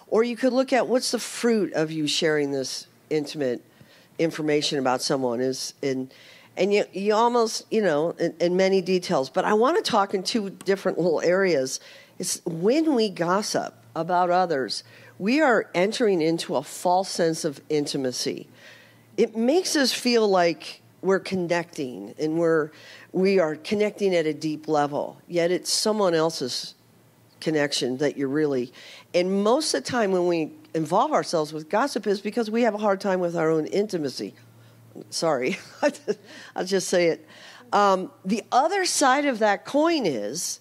[0.09, 3.63] Or you could look at what's the fruit of you sharing this intimate
[4.19, 6.09] information about someone is in
[6.55, 9.29] and you, you almost you know in, in many details.
[9.29, 11.79] But i want to talk in two different little areas.
[12.19, 14.83] It's when we gossip about others
[15.19, 18.47] we are entering into a false sense of intimacy.
[19.17, 22.71] It makes us feel like we're connecting and we're
[23.11, 26.73] we are connecting at a deep level yet it's someone else's
[27.39, 28.71] connection that you're really
[29.13, 32.73] and most of the time when we involve ourselves with gossip is because we have
[32.73, 34.33] a hard time with our own intimacy.
[35.09, 35.57] Sorry
[36.55, 37.27] i'll just say it.
[37.71, 40.59] Um, the other side of that coin is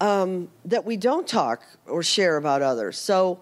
[0.00, 2.98] um, that we don't talk or share about others.
[2.98, 3.40] So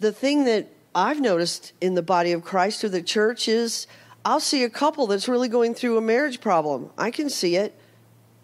[0.00, 3.86] the thing that i've noticed in the body of christ or the church is
[4.24, 6.90] i'll see a couple that's really going through a marriage problem.
[6.98, 7.74] I can see it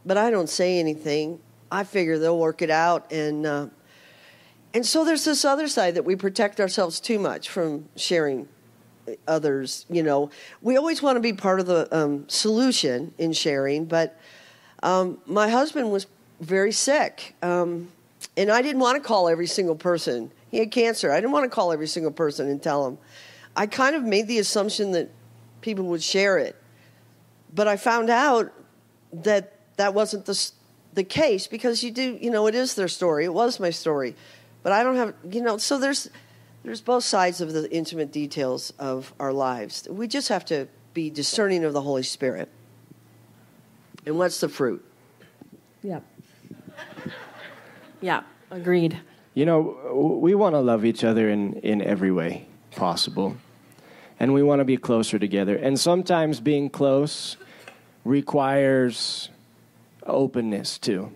[0.05, 3.11] but i don't say anything I figure they'll work it out.
[3.13, 3.67] And, uh,
[4.75, 8.49] and so there's this other side that we protect ourselves too much from sharing
[9.27, 9.87] others.
[9.89, 10.31] You know,
[10.63, 14.19] we always want to be part of the um, solution in sharing, but
[14.83, 16.07] um, my husband was
[16.41, 17.35] very sick.
[17.43, 17.89] Um,
[18.37, 20.31] and I didn't want to call every single person.
[20.51, 21.11] He had cancer.
[21.11, 22.99] I didn't want to call every single person and tell him.
[23.57, 25.11] I kind of made the assumption that
[25.61, 26.57] people would share it.
[27.55, 28.53] But I found out
[29.13, 30.51] that that wasn't the
[30.97, 33.25] the case because you do, you know, it is their story.
[33.25, 34.17] It was my story.
[34.65, 36.11] But I don't have, you know, so there's
[36.65, 39.87] there's both sides of the intimate details of our lives.
[39.89, 42.49] We just have to be discerning of the Holy Spirit.
[44.05, 44.85] And what's the fruit?
[45.83, 46.01] Yeah.
[48.01, 48.99] Yeah, agreed.
[49.35, 53.37] You know, we want to love each other in, in every way possible.
[54.19, 55.57] And we want to be closer together.
[55.57, 57.37] And sometimes being close
[58.05, 59.29] requires
[60.07, 61.12] openness too.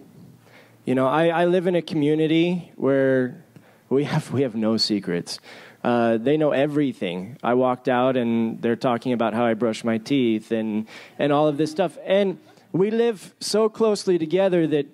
[0.85, 3.45] You know, I, I live in a community where
[3.89, 5.39] we have we have no secrets.
[5.83, 7.39] Uh, they know everything.
[7.43, 10.87] I walked out and they're talking about how I brush my teeth and
[11.19, 11.99] and all of this stuff.
[12.05, 12.39] And
[12.73, 14.87] we live so closely together that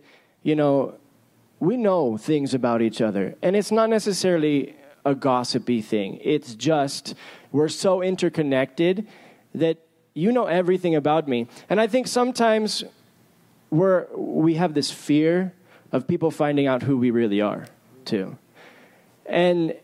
[0.43, 0.95] you know
[1.61, 6.19] we know things about each other, and it's not necessarily a gossipy thing.
[6.23, 7.15] It's just
[7.53, 9.07] we're so interconnected
[9.55, 9.79] that
[10.15, 11.47] you know everything about me.
[11.69, 12.85] And I think sometimes
[13.71, 15.53] we're, we have this fear
[15.93, 17.67] of people finding out who we really are,
[18.05, 18.37] too.
[19.25, 19.75] And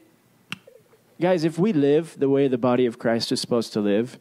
[1.20, 4.18] guys, if we live the way the body of Christ is supposed to live,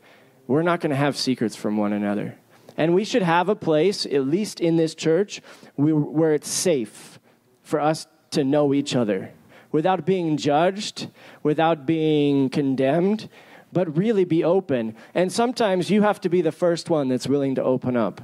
[0.47, 2.35] we're not going to have secrets from one another.
[2.77, 5.41] And we should have a place, at least in this church,
[5.75, 7.19] where it's safe
[7.63, 9.31] for us to know each other
[9.71, 11.09] without being judged,
[11.43, 13.29] without being condemned,
[13.71, 14.95] but really be open.
[15.13, 18.21] And sometimes you have to be the first one that's willing to open up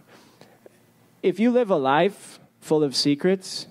[1.27, 3.67] if you live a life full of secrets,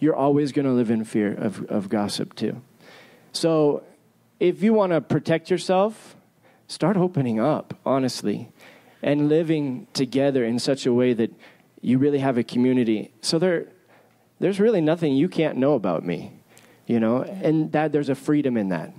[0.00, 2.60] you're always going to live in fear of, of gossip too.
[3.32, 3.84] So
[4.40, 6.16] if you want to protect yourself,
[6.66, 8.50] start opening up, honestly,
[9.02, 11.32] and living together in such a way that
[11.80, 13.12] you really have a community.
[13.20, 13.68] So there,
[14.40, 16.32] there's really nothing you can't know about me,
[16.86, 18.92] you know, and that there's a freedom in that.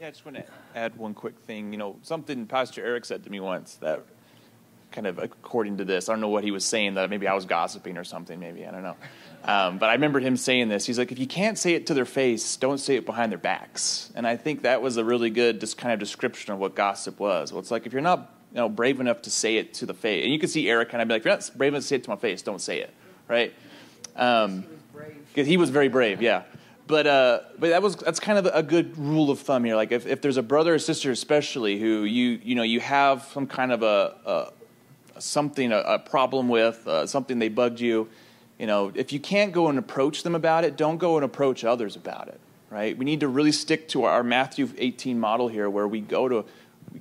[0.00, 1.72] Yeah, I just want to add one quick thing.
[1.72, 4.04] You know, something Pastor Eric said to me once that
[4.92, 6.08] kind of according to this.
[6.08, 8.38] I don't know what he was saying that maybe I was gossiping or something.
[8.38, 8.96] Maybe I don't know.
[9.44, 10.86] Um, but I remember him saying this.
[10.86, 13.38] He's like, if you can't say it to their face, don't say it behind their
[13.38, 14.12] backs.
[14.14, 17.18] And I think that was a really good just kind of description of what gossip
[17.18, 17.52] was.
[17.52, 19.94] Well, it's like if you're not you know, brave enough to say it to the
[19.94, 20.24] face.
[20.24, 21.88] And you can see Eric kind of be like, if you're not brave enough to
[21.88, 22.92] say it to my face, don't say it,
[23.26, 23.52] right?
[24.14, 24.64] Um,
[25.28, 26.42] because he was very brave, yeah.
[26.86, 29.76] But uh, but that was that's kind of a good rule of thumb here.
[29.76, 33.22] Like if, if there's a brother or sister, especially who you you know you have
[33.32, 34.52] some kind of a, a
[35.22, 38.08] something a, a, problem with uh, something they bugged you,
[38.58, 41.64] you know if you can't go and approach them about it, don't go and approach
[41.64, 42.40] others about it.
[42.70, 42.96] Right?
[42.96, 46.44] We need to really stick to our Matthew 18 model here, where we go to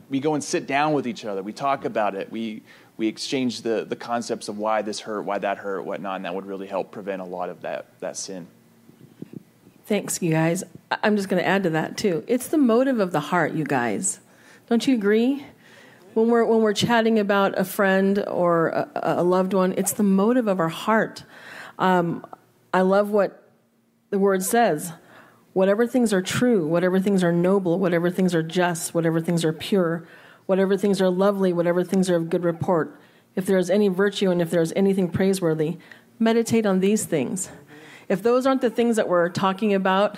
[0.10, 1.42] we go and sit down with each other.
[1.42, 2.32] We talk about it.
[2.32, 2.64] We
[3.02, 6.36] we exchange the, the concepts of why this hurt, why that hurt, whatnot, and that
[6.36, 8.46] would really help prevent a lot of that, that sin.
[9.88, 10.64] Thanks, you guys.
[11.02, 12.24] I'm just going to add to that too.
[12.28, 14.20] It's the motive of the heart, you guys.
[14.70, 15.48] Don't you agree?
[16.14, 20.04] When we're when we're chatting about a friend or a, a loved one, it's the
[20.04, 21.24] motive of our heart.
[21.80, 22.26] Um,
[22.74, 23.50] I love what
[24.10, 24.92] the word says.
[25.54, 29.54] Whatever things are true, whatever things are noble, whatever things are just, whatever things are
[29.54, 30.06] pure,
[30.46, 33.00] whatever things are lovely, whatever things are of good report,
[33.36, 35.78] if there is any virtue and if there is anything praiseworthy,
[36.20, 37.50] meditate on these things.
[38.10, 40.18] If those aren't the things that we're talking about,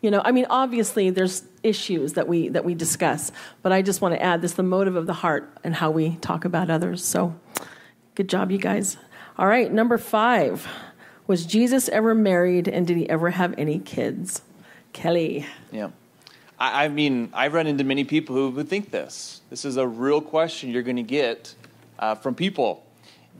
[0.00, 3.32] you know, I mean, obviously there's issues that we that we discuss,
[3.62, 6.16] but I just want to add this: the motive of the heart and how we
[6.16, 7.04] talk about others.
[7.04, 7.34] So,
[8.14, 8.96] good job, you guys.
[9.38, 10.66] All right, number five:
[11.26, 14.42] Was Jesus ever married, and did he ever have any kids?
[14.92, 15.44] Kelly.
[15.70, 15.90] Yeah.
[16.58, 19.42] I, mean, I've run into many people who would think this.
[19.50, 21.54] This is a real question you're going to get
[21.98, 22.82] uh, from people.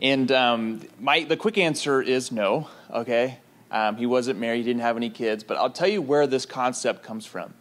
[0.03, 3.38] And um, my, the quick answer is no, okay?
[3.77, 5.45] Um, he wasn't married, he didn't have any kids.
[5.45, 7.53] But I'll tell you where this concept comes from.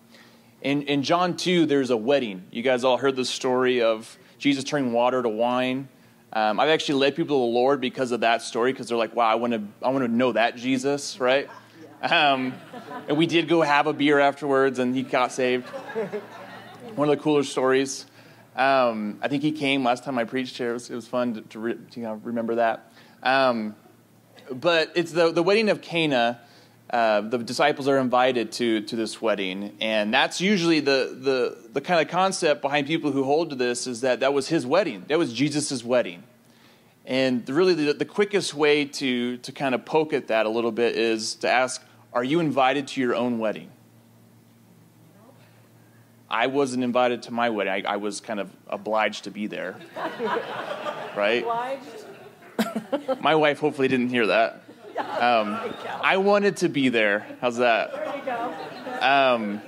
[0.62, 2.46] In, in John 2, there's a wedding.
[2.52, 5.90] You guys all heard the story of Jesus turning water to wine.
[6.32, 9.14] Um, I've actually led people to the Lord because of that story, because they're like,
[9.14, 11.50] wow, I want to I want to know that Jesus, right?
[12.02, 12.54] Um,
[13.10, 15.68] and we did go have a beer afterwards, and he got saved.
[16.96, 18.06] One of the cooler stories.
[18.56, 20.70] Um, I think he came last time I preached here.
[20.70, 22.94] It was, it was fun to, to, re, to you know, remember that.
[23.22, 23.76] Um,
[24.52, 26.42] but it's the, the wedding of Cana.
[26.90, 29.76] Uh, the disciples are invited to, to this wedding.
[29.82, 33.88] And that's usually the, the, the kind of concept behind people who hold to this
[33.88, 35.04] is that that was his wedding.
[35.08, 36.24] That was Jesus' wedding.
[37.06, 40.72] And really, the, the quickest way to, to kind of poke at that a little
[40.72, 43.70] bit is to ask, Are you invited to your own wedding?
[46.30, 47.86] I wasn't invited to my wedding.
[47.86, 49.76] I, I was kind of obliged to be there.
[51.16, 51.44] right?
[51.44, 52.05] Obliged?
[53.22, 54.64] My wife hopefully didn't hear that.
[54.98, 55.60] Um,
[56.02, 57.26] I wanted to be there.
[57.42, 57.94] How's that?
[57.94, 58.54] There you go.
[59.02, 59.62] Um,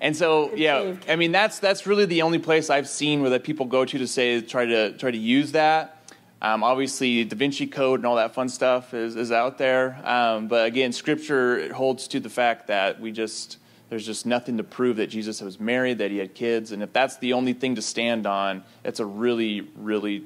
[0.00, 3.44] and so, yeah, I mean, that's that's really the only place I've seen where that
[3.44, 5.96] people go to to say try to try to use that.
[6.40, 10.00] Um, obviously, Da Vinci Code and all that fun stuff is, is out there.
[10.04, 13.58] Um, but again, Scripture holds to the fact that we just
[13.88, 16.92] there's just nothing to prove that Jesus was married, that he had kids, and if
[16.92, 20.22] that's the only thing to stand on, it's a really, really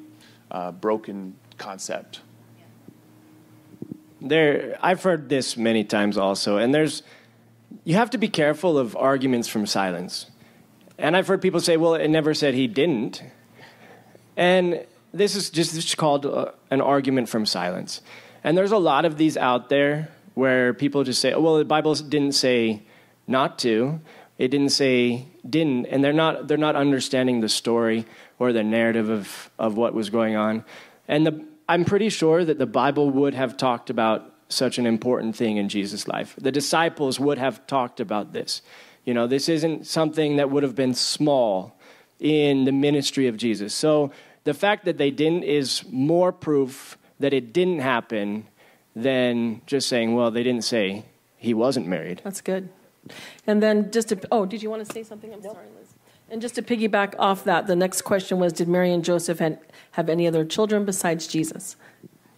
[0.50, 2.20] uh, broken concept.
[4.20, 7.02] There, I've heard this many times also, and there's
[7.84, 10.26] you have to be careful of arguments from silence.
[10.98, 13.22] And I've heard people say, "Well, it never said he didn't,"
[14.36, 18.00] and this is just, this is called uh, an argument from silence.
[18.44, 21.64] And there's a lot of these out there where people just say, oh, well, the
[21.64, 22.82] Bible didn't say
[23.26, 24.00] not to.
[24.38, 28.06] It didn't say didn't, and they're not, they're not understanding the story
[28.38, 30.64] or the narrative of, of what was going on.
[31.12, 35.36] And the, I'm pretty sure that the Bible would have talked about such an important
[35.36, 36.34] thing in Jesus' life.
[36.40, 38.62] The disciples would have talked about this.
[39.04, 41.78] You know, this isn't something that would have been small
[42.18, 43.74] in the ministry of Jesus.
[43.74, 44.10] So
[44.44, 48.46] the fact that they didn't is more proof that it didn't happen
[48.96, 51.04] than just saying, well, they didn't say
[51.36, 52.22] he wasn't married.
[52.24, 52.70] That's good.
[53.46, 55.30] And then just to, oh, did you want to say something?
[55.30, 55.81] I'm sorry, Liz.
[56.32, 60.08] And just to piggyback off that, the next question was Did Mary and Joseph have
[60.08, 61.76] any other children besides Jesus?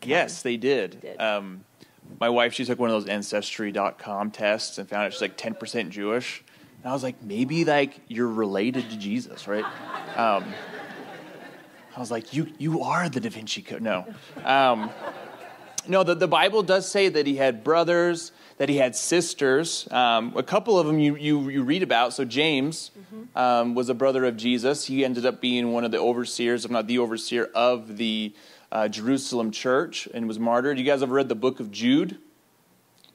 [0.03, 1.01] Yes, they did.
[1.01, 1.21] did.
[1.21, 1.65] Um,
[2.19, 5.91] my wife, she took one of those ancestry.com tests and found out she's like 10%
[5.91, 6.43] Jewish.
[6.83, 9.65] And I was like, maybe like you're related to Jesus, right?
[10.17, 10.45] Um,
[11.97, 13.81] I was like, you, you are the Da Vinci Code.
[13.81, 14.13] No.
[14.45, 14.91] Um,
[15.87, 19.89] no, the, the Bible does say that he had brothers, that he had sisters.
[19.91, 22.13] Um, a couple of them you, you, you, read about.
[22.13, 23.37] So James mm-hmm.
[23.37, 24.87] um, was a brother of Jesus.
[24.87, 28.33] He ended up being one of the overseers, if not the overseer, of the
[28.71, 30.79] uh, Jerusalem church and was martyred.
[30.79, 32.19] You guys ever read the book of Jude?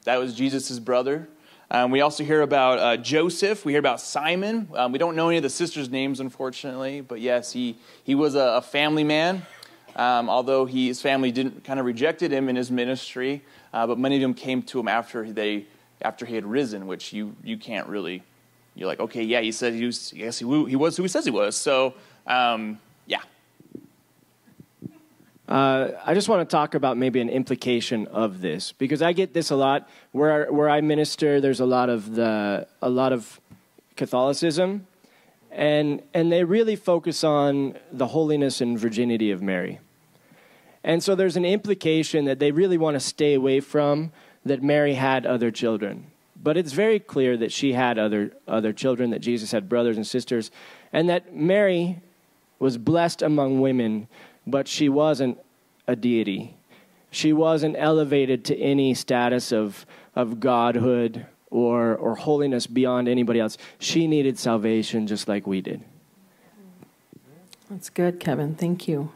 [0.04, 1.28] That was Jesus' brother.
[1.72, 3.64] Um, we also hear about uh, Joseph.
[3.64, 4.68] We hear about Simon.
[4.74, 8.34] Um, we don't know any of the sisters' names, unfortunately, but yes, he, he was
[8.34, 9.46] a, a family man.
[9.94, 13.98] Um, although he, his family didn't kind of rejected him in his ministry, uh, but
[13.98, 15.66] many of them came to him after they
[16.02, 18.22] after he had risen, which you you can't really.
[18.74, 20.12] You're like, okay, yeah, he said he was.
[20.12, 21.56] Yes, he, he was who he says he was.
[21.56, 21.94] So
[22.26, 23.22] um, Yeah.
[25.48, 29.34] Uh, I just want to talk about maybe an implication of this because I get
[29.34, 29.88] this a lot.
[30.12, 33.40] Where where I minister, there's a lot of the a lot of
[33.96, 34.86] Catholicism,
[35.50, 39.80] and and they really focus on the holiness and virginity of Mary.
[40.82, 44.12] And so there's an implication that they really want to stay away from
[44.44, 46.06] that Mary had other children.
[46.42, 50.06] But it's very clear that she had other other children, that Jesus had brothers and
[50.06, 50.50] sisters,
[50.92, 52.00] and that Mary
[52.58, 54.08] was blessed among women
[54.46, 55.38] but she wasn't
[55.86, 56.56] a deity.
[57.10, 63.58] She wasn't elevated to any status of, of godhood or, or holiness beyond anybody else.
[63.78, 65.82] She needed salvation just like we did.
[67.68, 68.54] That's good, Kevin.
[68.54, 69.12] Thank you.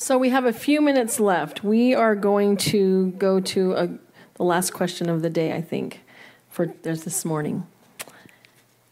[0.00, 1.64] So we have a few minutes left.
[1.64, 3.88] We are going to go to a,
[4.34, 6.04] the last question of the day, I think,
[6.48, 7.66] for this morning.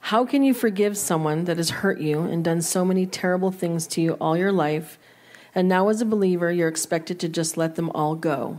[0.01, 3.87] How can you forgive someone that has hurt you and done so many terrible things
[3.89, 4.99] to you all your life,
[5.55, 8.59] and now as a believer you're expected to just let them all go?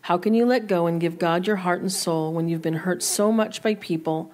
[0.00, 2.74] How can you let go and give God your heart and soul when you've been
[2.74, 4.32] hurt so much by people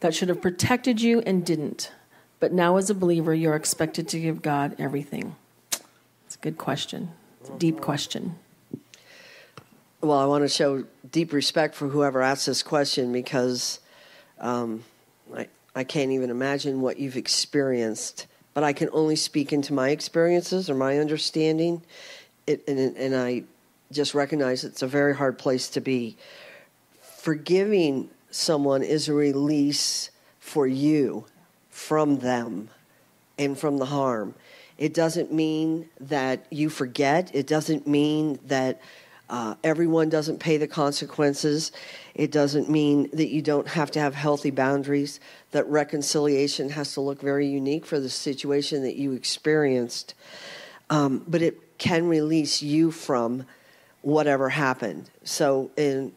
[0.00, 1.90] that should have protected you and didn't?
[2.38, 5.36] But now as a believer you're expected to give God everything.
[6.40, 7.10] Good question.
[7.40, 8.36] It's a deep question.
[10.00, 13.80] Well, I want to show deep respect for whoever asked this question because
[14.38, 14.82] um,
[15.36, 19.90] I, I can't even imagine what you've experienced, but I can only speak into my
[19.90, 21.82] experiences or my understanding.
[22.46, 23.42] It, and, and I
[23.92, 26.16] just recognize it's a very hard place to be.
[27.02, 31.26] Forgiving someone is a release for you
[31.68, 32.70] from them
[33.38, 34.34] and from the harm.
[34.80, 38.80] It doesn't mean that you forget, it doesn't mean that
[39.28, 41.70] uh, everyone doesn't pay the consequences.
[42.16, 45.20] It doesn't mean that you don't have to have healthy boundaries,
[45.52, 50.14] that reconciliation has to look very unique for the situation that you experienced.
[50.88, 53.44] Um, but it can release you from
[54.02, 55.10] whatever happened.
[55.22, 56.12] So in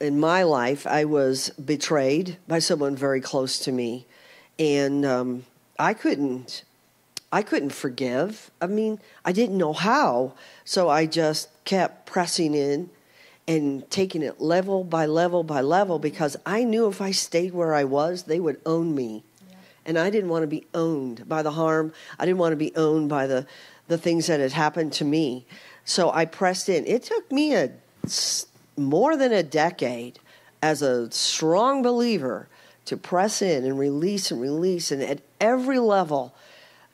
[0.00, 4.06] in my life, I was betrayed by someone very close to me,
[4.58, 5.46] and um,
[5.78, 6.64] I couldn't
[7.34, 8.52] I couldn't forgive.
[8.60, 12.90] I mean, I didn't know how, so I just kept pressing in
[13.48, 17.74] and taking it level by level by level because I knew if I stayed where
[17.74, 19.24] I was, they would own me.
[19.50, 19.56] Yeah.
[19.84, 21.92] And I didn't want to be owned by the harm.
[22.20, 23.48] I didn't want to be owned by the,
[23.88, 25.44] the things that had happened to me.
[25.84, 26.86] So I pressed in.
[26.86, 27.72] It took me a
[28.76, 30.20] more than a decade
[30.62, 32.46] as a strong believer
[32.84, 36.32] to press in and release and release and at every level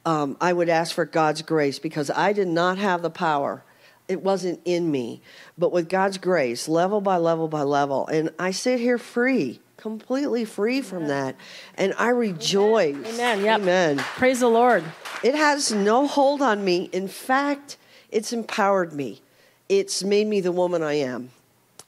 [0.04, 3.62] um, I would ask for God's grace because I did not have the power.
[4.08, 5.20] It wasn't in me.
[5.56, 10.44] But with God's grace, level by level by level, and I sit here free, completely
[10.44, 11.36] free from that.
[11.76, 12.96] And I rejoice.
[12.96, 13.44] Amen.
[13.44, 13.60] Yep.
[13.60, 13.98] Amen.
[13.98, 14.84] Praise the Lord.
[15.22, 16.88] It has no hold on me.
[16.92, 17.76] In fact,
[18.10, 19.20] it's empowered me.
[19.68, 21.30] It's made me the woman I am.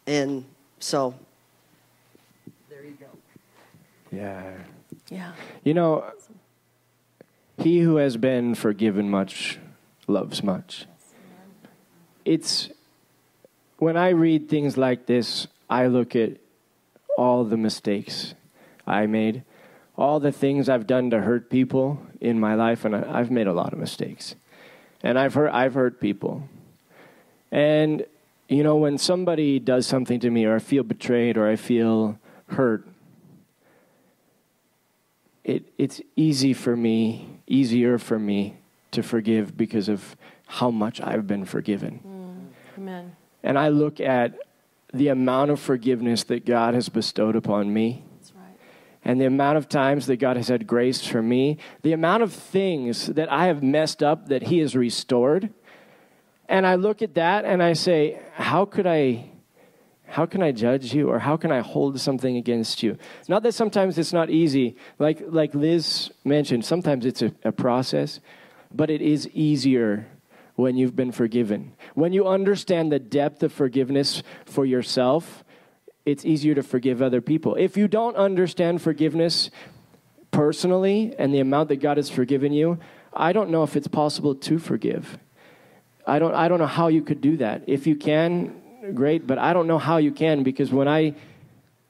[0.06, 0.44] And
[0.78, 1.14] so,
[2.68, 3.06] there you go.
[4.12, 4.52] Yeah.
[5.10, 5.32] Yeah.
[5.64, 6.04] You know,
[7.62, 9.58] he who has been forgiven much
[10.06, 10.86] loves much.
[12.24, 12.70] It's
[13.78, 16.32] when I read things like this, I look at
[17.16, 18.34] all the mistakes
[18.86, 19.42] I made,
[19.96, 23.52] all the things I've done to hurt people in my life, and I've made a
[23.52, 24.34] lot of mistakes.
[25.02, 26.48] And I've hurt, I've hurt people.
[27.50, 28.06] And,
[28.48, 32.18] you know, when somebody does something to me, or I feel betrayed, or I feel
[32.46, 32.86] hurt,
[35.44, 38.56] it, it's easy for me, easier for me
[38.92, 40.16] to forgive because of
[40.46, 42.00] how much I've been forgiven.
[42.06, 43.16] Mm, amen.
[43.42, 44.38] And I look at
[44.92, 48.04] the amount of forgiveness that God has bestowed upon me.
[48.34, 48.56] Right.
[49.04, 52.32] And the amount of times that God has had grace for me, the amount of
[52.32, 55.50] things that I have messed up that He has restored.
[56.48, 59.31] And I look at that and I say, how could I
[60.12, 62.98] how can I judge you or how can I hold something against you?
[63.28, 64.76] Not that sometimes it's not easy.
[64.98, 68.20] Like, like Liz mentioned, sometimes it's a, a process,
[68.70, 70.06] but it is easier
[70.54, 71.72] when you've been forgiven.
[71.94, 75.44] When you understand the depth of forgiveness for yourself,
[76.04, 77.54] it's easier to forgive other people.
[77.54, 79.50] If you don't understand forgiveness
[80.30, 82.78] personally and the amount that God has forgiven you,
[83.14, 85.16] I don't know if it's possible to forgive.
[86.06, 87.62] I don't, I don't know how you could do that.
[87.66, 91.14] If you can, great, but I don't know how you can because when I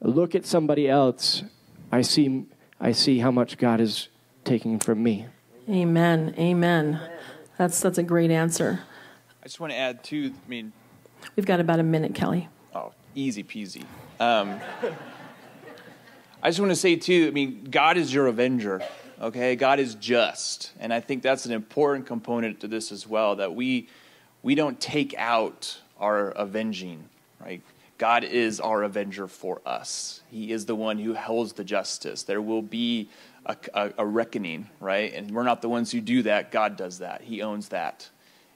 [0.01, 1.43] look at somebody else,
[1.91, 2.45] I see,
[2.79, 4.09] I see how much God is
[4.43, 5.25] taking from me.
[5.69, 6.35] Amen.
[6.37, 6.99] Amen.
[7.57, 8.81] That's, that's a great answer.
[9.41, 10.71] I just want to add, too, I mean,
[11.35, 12.47] we've got about a minute, Kelly.
[12.75, 13.85] Oh, easy peasy.
[14.19, 14.59] Um,
[16.41, 18.81] I just want to say, too, I mean, God is your avenger.
[19.21, 23.37] Okay, God is just, and I think that's an important component to this as well.
[23.37, 23.87] That we
[24.41, 27.07] we don't take out our avenging,
[27.39, 27.61] right?
[27.97, 30.21] God is our avenger for us.
[30.29, 32.23] He is the one who holds the justice.
[32.23, 33.09] There will be
[33.45, 35.13] a, a, a, reckoning, right?
[35.13, 36.51] And we're not the ones who do that.
[36.51, 37.21] God does that.
[37.21, 38.09] He owns that.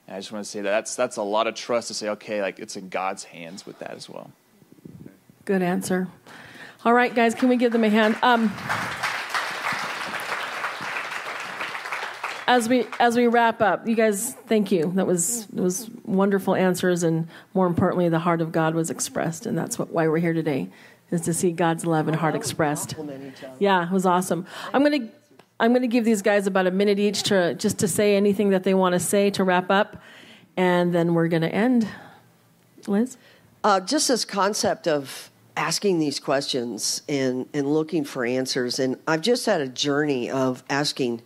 [0.06, 2.10] And I just want to say that that's that's a lot of trust to say,
[2.10, 4.30] okay, like it's in God's hands with that as well.
[5.44, 6.08] Good answer.
[6.84, 8.16] All right, guys, can we give them a hand?
[8.22, 8.52] Um,
[12.48, 14.90] as we as we wrap up, you guys, thank you.
[14.94, 19.44] That was it was wonderful answers, and more importantly, the heart of God was expressed,
[19.44, 20.70] and that's what, why we're here today,
[21.10, 22.96] is to see God's love and heart expressed.
[23.58, 24.46] Yeah, it was awesome.
[24.72, 25.08] I'm gonna
[25.60, 28.64] I'm gonna give these guys about a minute each to just to say anything that
[28.64, 30.02] they want to say to wrap up,
[30.56, 31.86] and then we're gonna end.
[32.86, 33.18] Liz,
[33.62, 39.20] uh, just this concept of asking these questions and and looking for answers, and I've
[39.20, 41.20] just had a journey of asking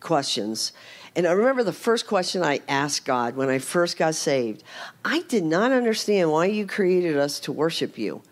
[0.00, 0.72] questions.
[1.14, 4.62] And I remember the first question I asked God when I first got saved
[5.04, 8.22] I did not understand why you created us to worship you.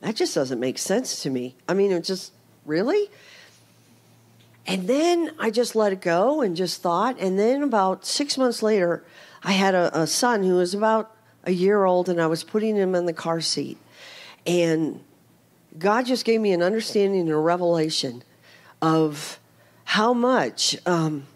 [0.00, 1.56] That just doesn't make sense to me.
[1.68, 2.32] I mean, it just,
[2.64, 3.08] really?
[4.66, 7.18] And then I just let it go and just thought.
[7.18, 9.04] And then about six months later,
[9.42, 12.74] I had a, a son who was about a year old, and I was putting
[12.74, 13.78] him in the car seat.
[14.46, 15.00] And
[15.78, 18.22] God just gave me an understanding and a revelation
[18.82, 19.38] of
[19.86, 21.26] how much um,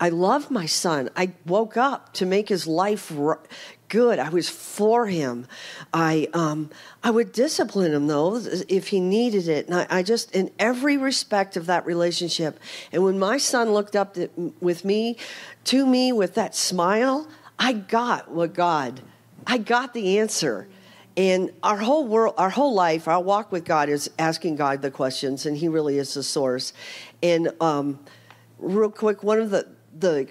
[0.00, 1.10] I love my son.
[1.16, 3.40] I woke up to make his life r-
[3.88, 4.20] good.
[4.20, 5.46] I was for him.
[5.92, 6.70] I um,
[7.02, 8.36] I would discipline him though
[8.68, 12.60] if he needed it, and I, I, just in every respect of that relationship.
[12.92, 14.28] And when my son looked up to,
[14.60, 15.16] with me,
[15.64, 19.00] to me with that smile, I got what God.
[19.46, 20.68] I got the answer.
[21.16, 24.90] And our whole world, our whole life, our walk with God is asking God the
[24.90, 26.72] questions, and He really is the source.
[27.24, 27.98] And um,
[28.58, 29.66] real quick, one of the
[29.96, 30.28] the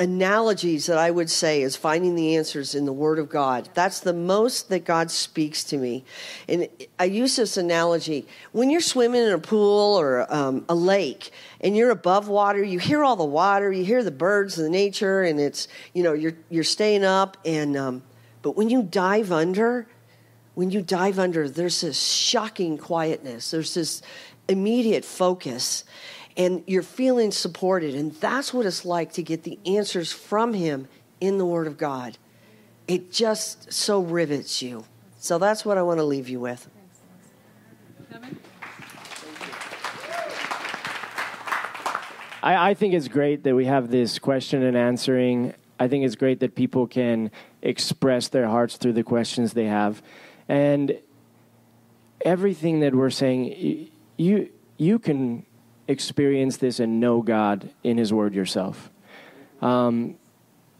[0.00, 3.68] analogies that I would say is finding the answers in the Word of God.
[3.74, 6.04] That's the most that God speaks to me.
[6.48, 6.68] And
[6.98, 11.76] I use this analogy when you're swimming in a pool or um, a lake and
[11.76, 15.22] you're above water, you hear all the water, you hear the birds and the nature,
[15.22, 17.36] and it's you know you're you're staying up.
[17.44, 18.02] And um,
[18.40, 19.86] but when you dive under,
[20.54, 24.00] when you dive under, there's this shocking quietness, there's this
[24.48, 25.84] immediate focus,
[26.36, 27.94] and you're feeling supported.
[27.94, 30.88] And that's what it's like to get the answers from Him
[31.20, 32.18] in the Word of God.
[32.86, 34.84] It just so rivets you.
[35.18, 36.68] So that's what I want to leave you with.
[42.42, 45.54] I, I think it's great that we have this question and answering.
[45.80, 47.30] I think it's great that people can
[47.62, 50.02] express their hearts through the questions they have.
[50.46, 50.98] And
[52.20, 55.46] everything that we're saying, you, you can
[55.88, 58.90] experience this and know God in His Word yourself.
[59.60, 60.16] Um,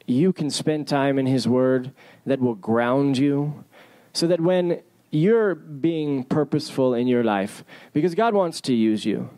[0.06, 1.92] you can spend time in His Word
[2.26, 3.64] that will ground you
[4.12, 9.30] so that when you're being purposeful in your life, because God wants to use you,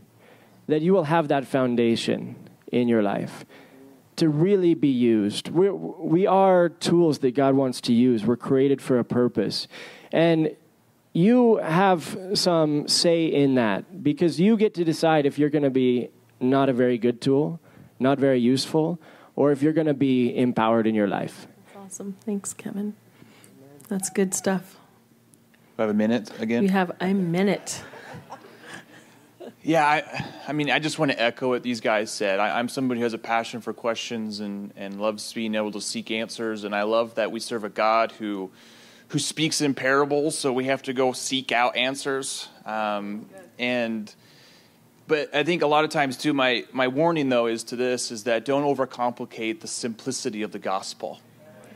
[0.67, 2.37] that you will have that foundation
[2.73, 3.45] in your life
[4.17, 5.49] to really be used.
[5.49, 8.25] We're, we are tools that God wants to use.
[8.25, 9.69] We're created for a purpose.
[10.11, 10.57] And
[11.17, 15.71] you have some say in that because you get to decide if you're going to
[15.71, 16.11] be
[16.41, 17.59] not a very good tool,
[17.99, 19.01] not very useful,
[19.35, 21.47] or if you're going to be empowered in your life.
[21.73, 22.17] That's awesome.
[22.27, 22.97] Thanks, Kevin.
[23.89, 24.77] That's good stuff.
[25.79, 26.63] We have a minute again?
[26.63, 27.83] You have a minute.
[29.63, 32.41] Yeah, I, I, mean, I just want to echo what these guys said.
[32.41, 35.81] I, am somebody who has a passion for questions and, and loves being able to
[35.81, 36.65] seek answers.
[36.65, 38.51] And I love that we serve a God who
[39.09, 42.49] who speaks in parables, so we have to go seek out answers.
[42.65, 43.27] Um,
[43.59, 44.13] and
[45.09, 48.11] but I think a lot of times too, my my warning though is to this
[48.11, 51.21] is that don't overcomplicate the simplicity of the gospel.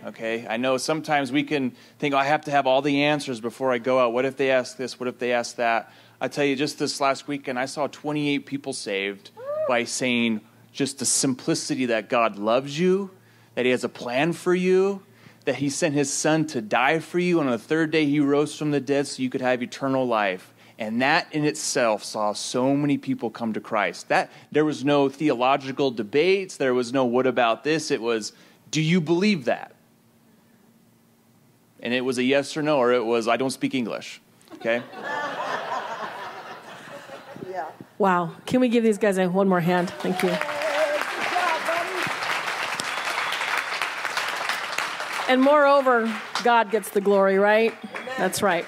[0.05, 3.41] Okay, I know sometimes we can think oh, I have to have all the answers
[3.41, 4.12] before I go out.
[4.12, 4.99] What if they ask this?
[4.99, 5.93] What if they ask that?
[6.20, 9.31] I tell you, just this last weekend, I saw 28 people saved
[9.68, 10.41] by saying
[10.72, 13.11] just the simplicity that God loves you,
[13.55, 15.03] that He has a plan for you,
[15.45, 17.41] that he sent his son to die for you.
[17.41, 20.07] And on the third day, he rose from the dead so you could have eternal
[20.07, 20.53] life.
[20.78, 24.09] And that in itself saw so many people come to Christ.
[24.09, 28.32] That there was no theological debates, there was no what about this, it was
[28.70, 29.74] do you believe that?
[31.80, 34.22] And it was a yes or no, or it was I don't speak English.
[34.55, 34.82] Okay?
[37.51, 37.66] yeah.
[37.99, 38.32] Wow.
[38.47, 39.91] Can we give these guys a one more hand?
[39.91, 40.60] Thank you.
[45.31, 46.12] And moreover,
[46.43, 47.72] God gets the glory, right?
[48.18, 48.66] That's right.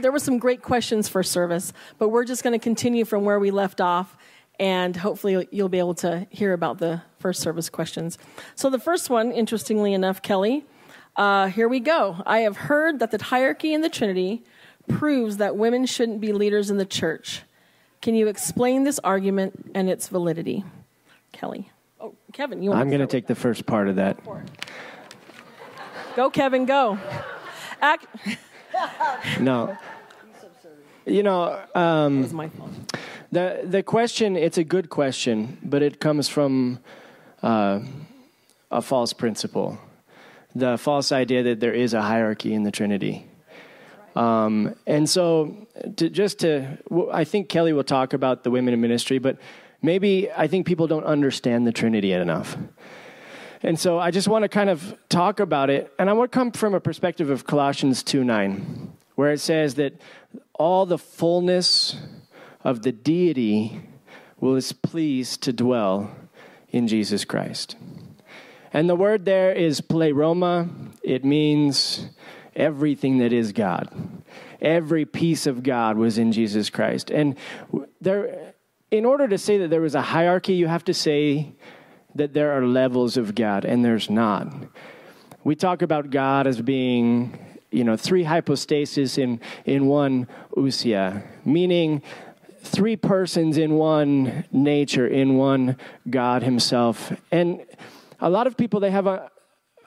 [0.00, 3.38] There were some great questions for service, but we're just going to continue from where
[3.38, 4.16] we left off.
[4.58, 8.16] and hopefully you'll be able to hear about the first service questions.
[8.54, 10.64] So, the first one, interestingly enough, Kelly,
[11.16, 12.22] uh, here we go.
[12.24, 14.42] I have heard that the hierarchy in the Trinity
[14.88, 17.42] proves that women shouldn't be leaders in the church.
[18.00, 20.64] Can you explain this argument and its validity?
[21.32, 21.70] Kelly.
[22.00, 24.18] Oh, Kevin, you want I'm going to take the first part of that.
[26.16, 26.98] Go, Kevin, go.
[27.80, 28.06] Act.
[29.40, 29.76] No.
[31.06, 32.70] You know, um, It's my fault.
[33.30, 36.78] the the question it's a good question, but it comes from
[37.42, 37.80] uh,
[38.70, 39.78] a false principle,
[40.54, 43.26] the false idea that there is a hierarchy in the Trinity.
[44.16, 46.78] Um, and so, to, just to,
[47.12, 49.36] I think Kelly will talk about the women in ministry, but
[49.82, 52.56] maybe I think people don't understand the Trinity enough.
[53.64, 55.90] And so I just want to kind of talk about it.
[55.98, 59.76] And I want to come from a perspective of Colossians 2 9, where it says
[59.76, 59.98] that
[60.52, 61.96] all the fullness
[62.62, 63.80] of the deity
[64.38, 66.14] will is pleased to dwell
[66.68, 67.76] in Jesus Christ.
[68.70, 70.68] And the word there is pleroma.
[71.02, 72.10] It means
[72.54, 73.88] everything that is God.
[74.60, 77.10] Every piece of God was in Jesus Christ.
[77.10, 77.34] And
[77.98, 78.52] there,
[78.90, 81.54] in order to say that there was a hierarchy, you have to say
[82.14, 84.52] that there are levels of God, and there's not.
[85.42, 87.38] We talk about God as being,
[87.70, 92.02] you know, three hypostases in, in one ousia, meaning
[92.62, 95.76] three persons in one nature, in one
[96.08, 97.12] God Himself.
[97.30, 97.64] And
[98.20, 99.30] a lot of people, they have a,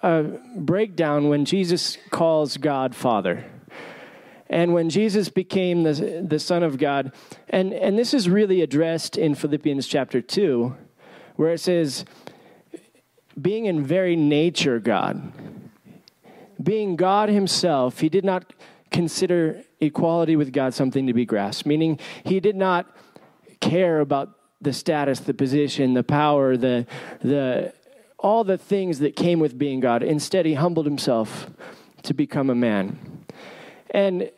[0.03, 0.23] a
[0.55, 3.45] breakdown when Jesus calls God Father.
[4.49, 7.11] And when Jesus became the, the Son of God,
[7.49, 10.75] and, and this is really addressed in Philippians chapter 2,
[11.37, 12.03] where it says,
[13.39, 15.31] being in very nature God,
[16.61, 18.51] being God Himself, He did not
[18.91, 22.93] consider equality with God something to be grasped, meaning He did not
[23.59, 26.87] care about the status, the position, the power, the,
[27.21, 27.73] the,
[28.17, 30.01] all the things that came with being God.
[30.01, 31.49] Instead, He humbled Himself
[32.03, 33.25] to become a man.
[33.91, 34.31] And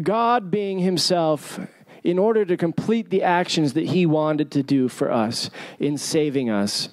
[0.00, 1.60] God being Himself,
[2.02, 6.50] in order to complete the actions that He wanted to do for us in saving
[6.50, 6.88] us,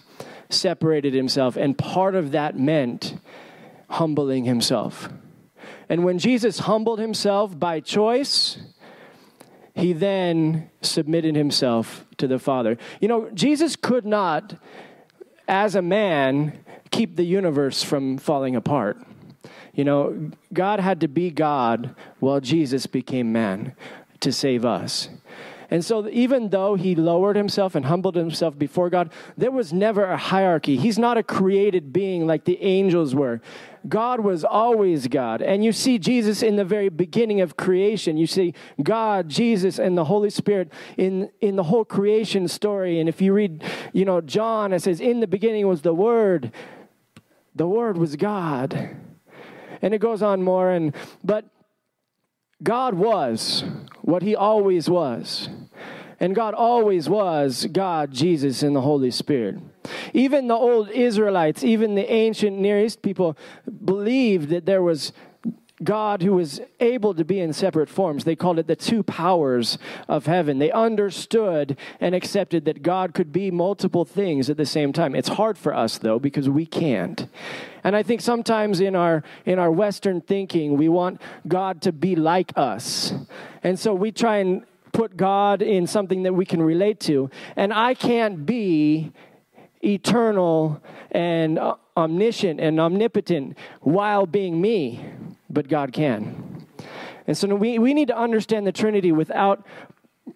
[0.49, 1.55] separated Himself.
[1.55, 3.20] And part of that meant
[3.89, 5.10] humbling Himself.
[5.89, 8.58] And when Jesus humbled Himself by choice,
[9.74, 12.78] He then submitted Himself to the Father.
[12.99, 14.55] You know, Jesus could not,
[15.47, 16.60] as a man,
[16.91, 18.97] keep the universe from falling apart.
[19.74, 23.76] You know, God had to be God while Jesus became man
[24.22, 25.09] to save us.
[25.70, 30.05] And so, even though he lowered himself and humbled himself before God, there was never
[30.05, 30.78] a hierarchy.
[30.78, 33.41] He's not a created being like the angels were.
[33.88, 35.41] God was always God.
[35.41, 38.15] And you see Jesus in the very beginning of creation.
[38.15, 43.01] You see God, Jesus, and the Holy Spirit in, in the whole creation story.
[43.01, 46.51] And if you read, you know, John, it says, In the beginning was the Word,
[47.55, 48.95] the Word was God.
[49.82, 50.72] And it goes on more.
[50.72, 51.45] And, but
[52.64, 53.64] God was
[54.01, 55.49] what he always was.
[56.20, 59.60] And God always was God, Jesus, and the Holy Spirit.
[60.14, 63.38] Even the old Israelites, even the ancient Near East people
[63.86, 65.14] believed that there was
[65.84, 68.23] God who was able to be in separate forms.
[68.23, 70.57] They called it the two powers of heaven.
[70.57, 75.13] They understood and accepted that God could be multiple things at the same time.
[75.13, 77.28] It's hard for us though because we can't.
[77.84, 82.15] And I think sometimes in our in our western thinking, we want God to be
[82.15, 83.13] like us.
[83.63, 84.63] And so we try and
[84.93, 87.30] put God in something that we can relate to.
[87.55, 89.11] And I can't be
[89.84, 95.05] eternal and uh, omniscient and omnipotent while being me,
[95.50, 96.66] but God can.
[97.26, 99.66] And so we, we need to understand the Trinity without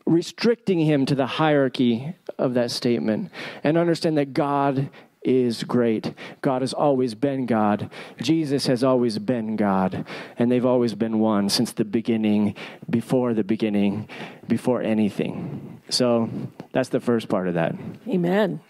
[0.05, 3.31] restricting him to the hierarchy of that statement
[3.63, 4.89] and understand that God
[5.23, 6.13] is great.
[6.41, 7.89] God has always been God.
[8.21, 10.05] Jesus has always been God.
[10.37, 12.55] And they've always been one since the beginning,
[12.89, 14.09] before the beginning,
[14.47, 15.81] before anything.
[15.89, 16.29] So
[16.71, 17.75] that's the first part of that.
[18.07, 18.61] Amen.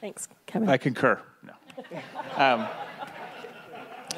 [0.00, 0.68] Thanks, Kevin.
[0.68, 1.20] I concur.
[1.42, 1.52] No,
[2.36, 2.68] um,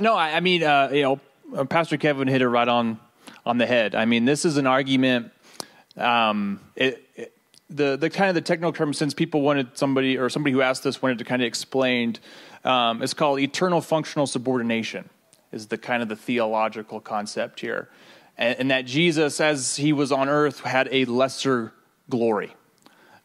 [0.00, 1.20] no I, I mean, uh, you know,
[1.68, 2.98] Pastor Kevin hit it right on
[3.46, 3.94] on the head.
[3.94, 5.30] I mean, this is an argument.
[5.96, 7.36] Um, it, it,
[7.70, 10.82] the the kind of the technical term, since people wanted somebody or somebody who asked
[10.82, 12.20] this wanted to kind of explained,
[12.64, 15.08] um, it's called eternal functional subordination.
[15.52, 17.88] Is the kind of the theological concept here,
[18.36, 21.72] and, and that Jesus, as he was on earth, had a lesser
[22.10, 22.56] glory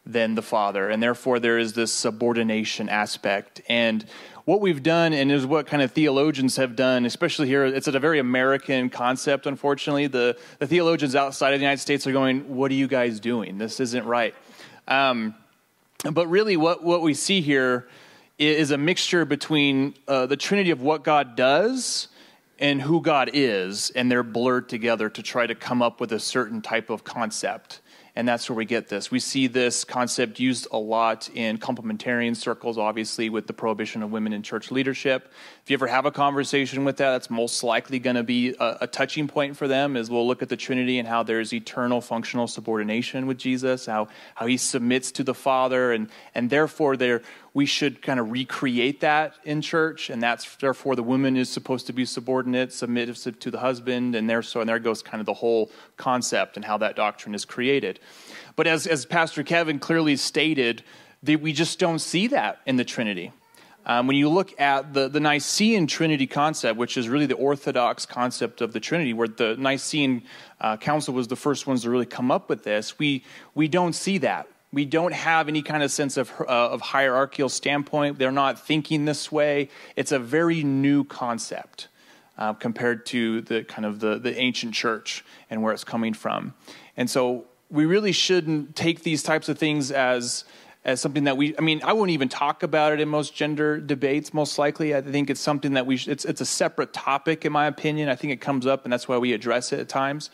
[0.05, 3.61] than the Father, and therefore there is this subordination aspect.
[3.67, 4.05] And
[4.49, 7.99] what we've done, and is what kind of theologians have done, especially here, it's a
[7.99, 10.07] very American concept, unfortunately.
[10.07, 13.59] The, the theologians outside of the United States are going, What are you guys doing?
[13.59, 14.33] This isn't right.
[14.87, 15.35] Um,
[16.11, 17.87] but really, what, what we see here
[18.39, 22.07] is a mixture between uh, the Trinity of what God does
[22.57, 26.19] and who God is, and they're blurred together to try to come up with a
[26.19, 27.81] certain type of concept
[28.15, 29.11] and that's where we get this.
[29.11, 34.11] We see this concept used a lot in complementarian circles, obviously, with the prohibition of
[34.11, 35.31] women in church leadership.
[35.69, 38.77] If you ever have a conversation with that, that's most likely going to be a,
[38.81, 42.01] a, touching point for them, as we'll look at the Trinity and how there's eternal
[42.01, 47.21] functional subordination with Jesus, how, how he submits to the Father, and, and therefore there
[47.53, 51.85] we should kind of recreate that in church, and that's therefore the woman is supposed
[51.85, 55.27] to be subordinate, submissive to the husband, and there so and there goes kind of
[55.27, 57.99] the whole concept and how that doctrine is created.
[58.55, 60.81] But as as Pastor Kevin clearly stated,
[61.21, 63.33] that we just don't see that in the Trinity.
[63.89, 68.05] Um, when you look at the, the Nicene Trinity concept, which is really the Orthodox
[68.05, 70.21] concept of the Trinity, where the Nicene
[70.61, 73.23] uh, Council was the first ones to really come up with this, we,
[73.55, 74.47] we don't see that.
[74.71, 78.19] We don't have any kind of sense of, uh, of hierarchical standpoint.
[78.19, 79.69] They're not thinking this way.
[79.95, 81.87] It's a very new concept
[82.37, 86.53] uh, compared to the kind of the, the ancient church and where it's coming from.
[86.95, 90.45] And so we really shouldn't take these types of things as
[90.85, 93.79] as something that we i mean i wouldn't even talk about it in most gender
[93.79, 97.45] debates most likely i think it's something that we sh- it's, it's a separate topic
[97.45, 99.89] in my opinion i think it comes up and that's why we address it at
[99.89, 100.29] times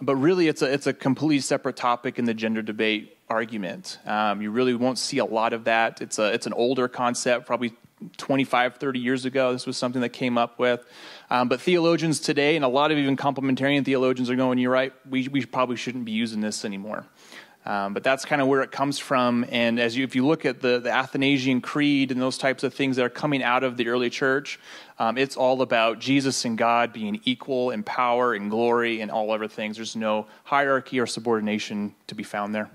[0.00, 3.98] but really it's a it's a completely separate topic in the gender debate argument.
[4.04, 6.02] Um, you really won't see a lot of that.
[6.02, 7.72] It's, a, it's an older concept, probably
[8.16, 9.52] 25, 30 years ago.
[9.52, 10.84] This was something that came up with.
[11.30, 14.92] Um, but theologians today, and a lot of even complementarian theologians, are going, You're right,
[15.08, 17.06] we, we probably shouldn't be using this anymore.
[17.70, 19.46] Um, but that's kind of where it comes from.
[19.48, 22.74] And as you, if you look at the, the Athanasian Creed and those types of
[22.74, 24.58] things that are coming out of the early church,
[24.98, 29.30] um, it's all about Jesus and God being equal in power and glory and all
[29.30, 29.76] other things.
[29.76, 32.68] There's no hierarchy or subordination to be found there.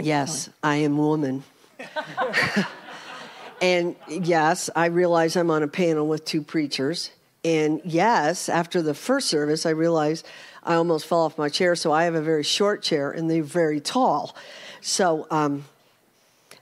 [0.00, 1.42] Yes, I am woman.
[3.60, 7.10] and yes, I realize I'm on a panel with two preachers.
[7.44, 10.24] And yes, after the first service, I realized
[10.68, 11.74] I almost fell off my chair.
[11.74, 14.36] So I have a very short chair and they're very tall.
[14.82, 15.64] So um,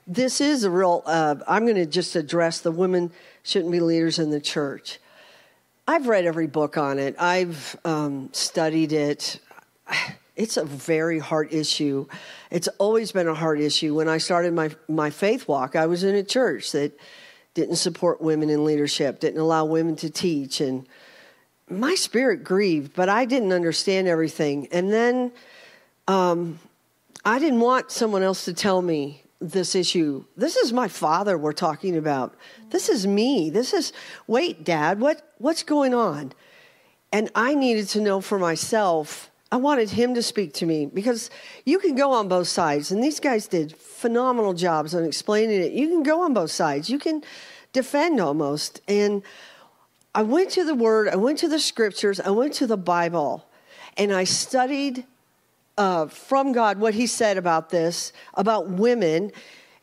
[0.07, 3.11] this is a real, uh, I'm going to just address the women
[3.43, 4.99] shouldn't be leaders in the church.
[5.85, 9.39] I've read every book on it, I've um, studied it.
[10.37, 12.05] It's a very hard issue.
[12.51, 13.95] It's always been a hard issue.
[13.95, 16.95] When I started my, my faith walk, I was in a church that
[17.55, 20.61] didn't support women in leadership, didn't allow women to teach.
[20.61, 20.85] And
[21.69, 24.67] my spirit grieved, but I didn't understand everything.
[24.71, 25.31] And then
[26.07, 26.59] um,
[27.25, 30.23] I didn't want someone else to tell me this issue.
[30.35, 32.35] This is my father we're talking about.
[32.69, 33.49] This is me.
[33.49, 33.93] This is,
[34.25, 36.33] wait, dad, what, what's going on?
[37.11, 41.29] And I needed to know for myself I wanted him to speak to me because
[41.65, 45.71] you can go on both sides, and these guys did phenomenal jobs on explaining it.
[45.71, 47.23] You can go on both sides, you can
[47.71, 48.81] defend almost.
[48.87, 49.23] And
[50.17, 53.47] I went to the Word, I went to the Scriptures, I went to the Bible,
[53.97, 55.05] and I studied
[55.77, 59.31] uh, from God what He said about this, about women,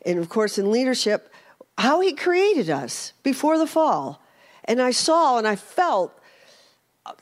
[0.05, 1.31] and of course in leadership,
[1.77, 4.21] how He created us before the fall.
[4.65, 6.11] And I saw and I felt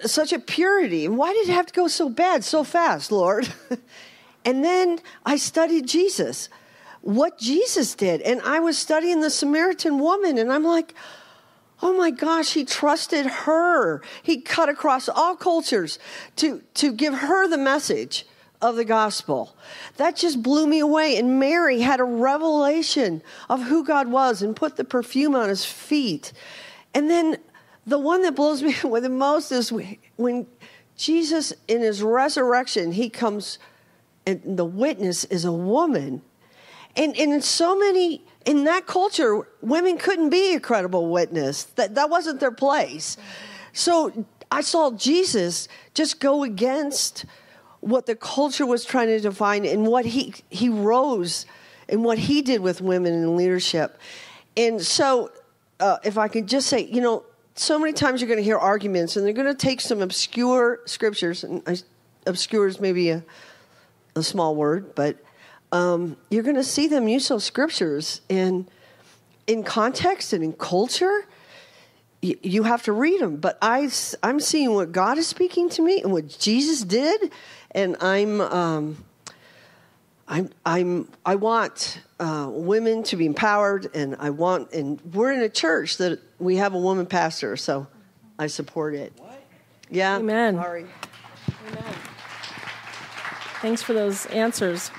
[0.01, 1.05] such a purity.
[1.05, 3.47] And why did it have to go so bad so fast, Lord?
[4.43, 6.49] and then I studied Jesus,
[7.01, 8.21] what Jesus did.
[8.21, 10.95] And I was studying the Samaritan woman, and I'm like,
[11.83, 14.01] oh my gosh, he trusted her.
[14.23, 15.99] He cut across all cultures
[16.37, 18.25] to, to give her the message
[18.61, 19.53] of the gospel.
[19.97, 21.17] That just blew me away.
[21.17, 25.65] And Mary had a revelation of who God was and put the perfume on his
[25.65, 26.31] feet.
[26.93, 27.37] And then
[27.85, 29.71] the one that blows me away the most is
[30.15, 30.47] when
[30.95, 33.59] Jesus, in his resurrection, he comes,
[34.25, 36.21] and the witness is a woman.
[36.95, 41.63] And, and in so many, in that culture, women couldn't be a credible witness.
[41.63, 43.17] That, that wasn't their place.
[43.71, 47.25] So I saw Jesus just go against
[47.79, 51.45] what the culture was trying to define and what he, he rose
[51.89, 53.97] and what he did with women in leadership.
[54.55, 55.31] And so,
[55.79, 57.25] uh, if I could just say, you know,
[57.55, 60.79] so many times you're going to hear arguments, and they're going to take some obscure
[60.85, 61.83] scriptures, and
[62.25, 63.23] obscure is maybe a,
[64.15, 65.17] a small word, but
[65.73, 68.67] um, you're going to see them use those scriptures in
[69.47, 71.25] in context and in culture.
[72.21, 73.89] You, you have to read them, but I
[74.21, 77.31] I'm seeing what God is speaking to me and what Jesus did,
[77.71, 78.39] and I'm.
[78.39, 79.03] Um,
[80.25, 85.41] I'm, I'm, I want uh, women to be empowered, and I want, and we're in
[85.41, 87.87] a church that we have a woman pastor, so
[88.39, 89.11] I support it.
[89.17, 89.43] What?
[89.91, 90.15] Yeah.
[90.15, 90.55] Amen.
[90.55, 90.85] Sorry.
[91.67, 91.95] Amen.
[93.61, 94.91] Thanks for those answers.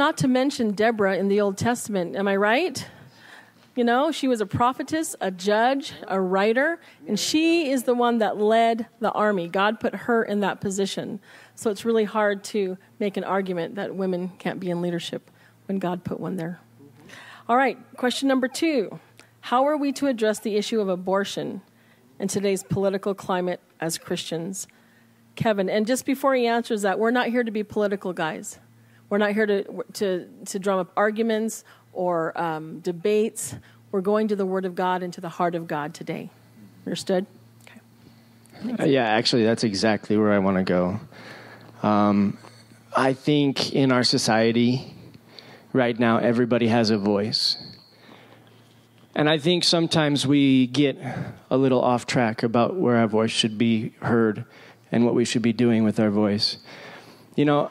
[0.00, 2.88] Not to mention Deborah in the Old Testament, am I right?
[3.76, 8.16] You know, she was a prophetess, a judge, a writer, and she is the one
[8.16, 9.46] that led the army.
[9.46, 11.20] God put her in that position.
[11.54, 15.30] So it's really hard to make an argument that women can't be in leadership
[15.66, 16.60] when God put one there.
[17.46, 18.98] All right, question number two
[19.42, 21.60] How are we to address the issue of abortion
[22.18, 24.66] in today's political climate as Christians?
[25.36, 28.58] Kevin, and just before he answers that, we're not here to be political guys.
[29.10, 33.56] We're not here to, to, to drum up arguments or um, debates.
[33.90, 36.30] We're going to the Word of God and to the heart of God today.
[36.86, 37.26] Understood?
[38.78, 41.00] Uh, yeah, actually, that's exactly where I want to go.
[41.82, 42.38] Um,
[42.96, 44.94] I think in our society
[45.72, 47.56] right now, everybody has a voice.
[49.16, 50.96] And I think sometimes we get
[51.50, 54.44] a little off track about where our voice should be heard
[54.92, 56.58] and what we should be doing with our voice.
[57.34, 57.70] You know,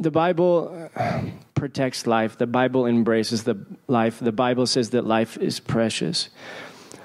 [0.00, 1.20] the Bible uh,
[1.54, 6.30] protects life, the Bible embraces the life, the Bible says that life is precious.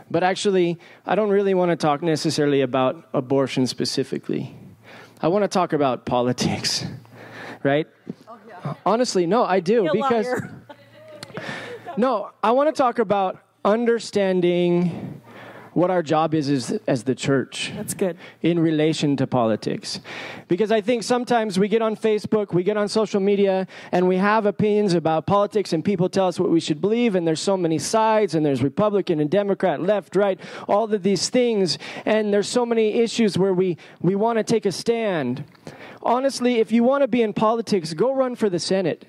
[0.09, 4.55] But actually, I don't really want to talk necessarily about abortion specifically.
[5.21, 6.85] I want to talk about politics,
[7.63, 7.87] right?
[8.27, 8.73] Oh, yeah.
[8.85, 10.27] Honestly, no, I do because
[11.97, 15.21] No, I want to talk about understanding
[15.75, 17.73] what our job is, is as the church.
[17.75, 18.17] That's good.
[18.41, 19.99] In relation to politics.
[20.47, 24.15] Because I think sometimes we get on Facebook, we get on social media, and we
[24.15, 27.57] have opinions about politics, and people tell us what we should believe, and there's so
[27.57, 32.47] many sides, and there's Republican and Democrat, left, right, all of these things, and there's
[32.47, 35.43] so many issues where we, we want to take a stand.
[36.01, 39.05] Honestly, if you want to be in politics, go run for the Senate.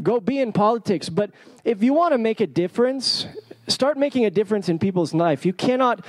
[0.00, 1.08] Go be in politics.
[1.08, 1.32] But
[1.64, 3.26] if you want to make a difference,
[3.68, 5.46] Start making a difference in people's life.
[5.46, 6.04] You cannot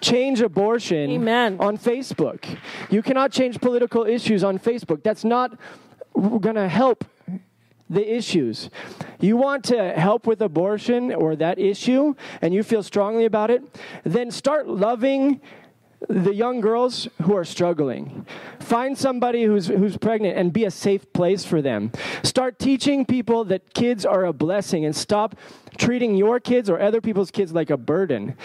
[0.00, 1.56] change abortion Amen.
[1.58, 2.58] on Facebook.
[2.90, 5.02] You cannot change political issues on Facebook.
[5.02, 5.58] That's not
[6.14, 7.04] going to help
[7.88, 8.68] the issues.
[9.20, 13.62] You want to help with abortion or that issue and you feel strongly about it,
[14.04, 15.40] then start loving
[16.08, 18.26] the young girls who are struggling.
[18.60, 21.92] Find somebody who's, who's pregnant and be a safe place for them.
[22.22, 25.36] Start teaching people that kids are a blessing and stop
[25.76, 28.36] treating your kids or other people's kids like a burden.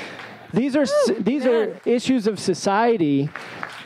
[0.53, 0.85] These are,
[1.19, 3.29] these are issues of society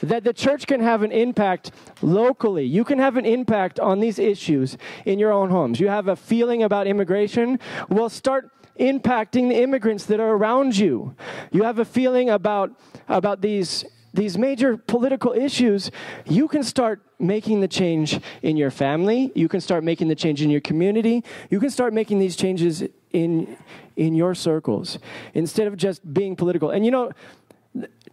[0.02, 2.66] that the church can have an impact locally.
[2.66, 5.80] You can have an impact on these issues in your own homes.
[5.80, 7.60] You have a feeling about immigration?
[7.90, 11.16] Well, start impacting the immigrants that are around you.
[11.52, 12.72] You have a feeling about,
[13.08, 15.92] about these, these major political issues,
[16.26, 19.32] you can start making the change in your family.
[19.36, 21.24] You can start making the change in your community.
[21.50, 23.58] You can start making these changes in,
[23.96, 25.00] in your circles
[25.34, 26.72] instead of just being political.
[26.72, 27.12] And you know,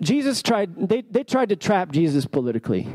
[0.01, 2.89] Jesus tried, they, they tried to trap Jesus politically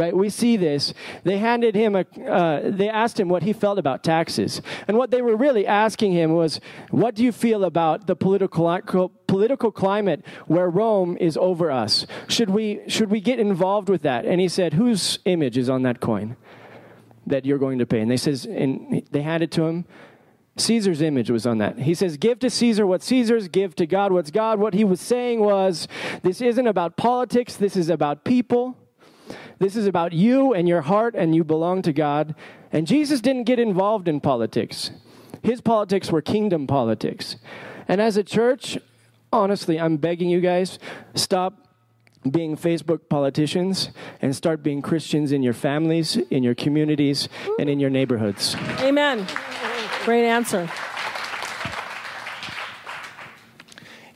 [0.00, 0.16] right?
[0.16, 0.94] We see this.
[1.24, 4.62] They handed him a, uh, they asked him what he felt about taxes.
[4.88, 6.58] And what they were really asking him was,
[6.90, 12.06] what do you feel about the political, political climate where Rome is over us?
[12.28, 14.24] Should we, should we get involved with that?
[14.24, 16.36] And he said, whose image is on that coin
[17.26, 18.00] that you're going to pay?
[18.00, 19.84] And they says, and they handed to him,
[20.56, 21.78] Caesar's image was on that.
[21.78, 24.58] He says, Give to Caesar what Caesar's, give to God what's God.
[24.58, 25.88] What he was saying was,
[26.22, 28.76] This isn't about politics, this is about people.
[29.58, 32.34] This is about you and your heart, and you belong to God.
[32.72, 34.90] And Jesus didn't get involved in politics,
[35.42, 37.36] his politics were kingdom politics.
[37.88, 38.78] And as a church,
[39.32, 40.78] honestly, I'm begging you guys,
[41.14, 41.66] stop
[42.30, 47.28] being Facebook politicians and start being Christians in your families, in your communities,
[47.58, 48.54] and in your neighborhoods.
[48.80, 49.26] Amen.
[50.04, 50.68] Great answer.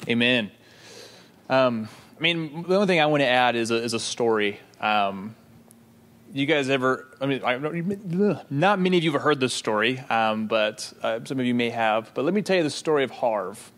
[0.09, 0.51] Amen.
[1.49, 1.89] Um,
[2.19, 4.61] I mean, the only thing I want to add is a, is a story.
[4.85, 5.35] Um,
[6.35, 7.09] you guys ever?
[7.18, 7.57] I mean, I,
[8.51, 11.70] not many of you have heard this story, um, but uh, some of you may
[11.70, 12.12] have.
[12.12, 13.72] But let me tell you the story of Harv.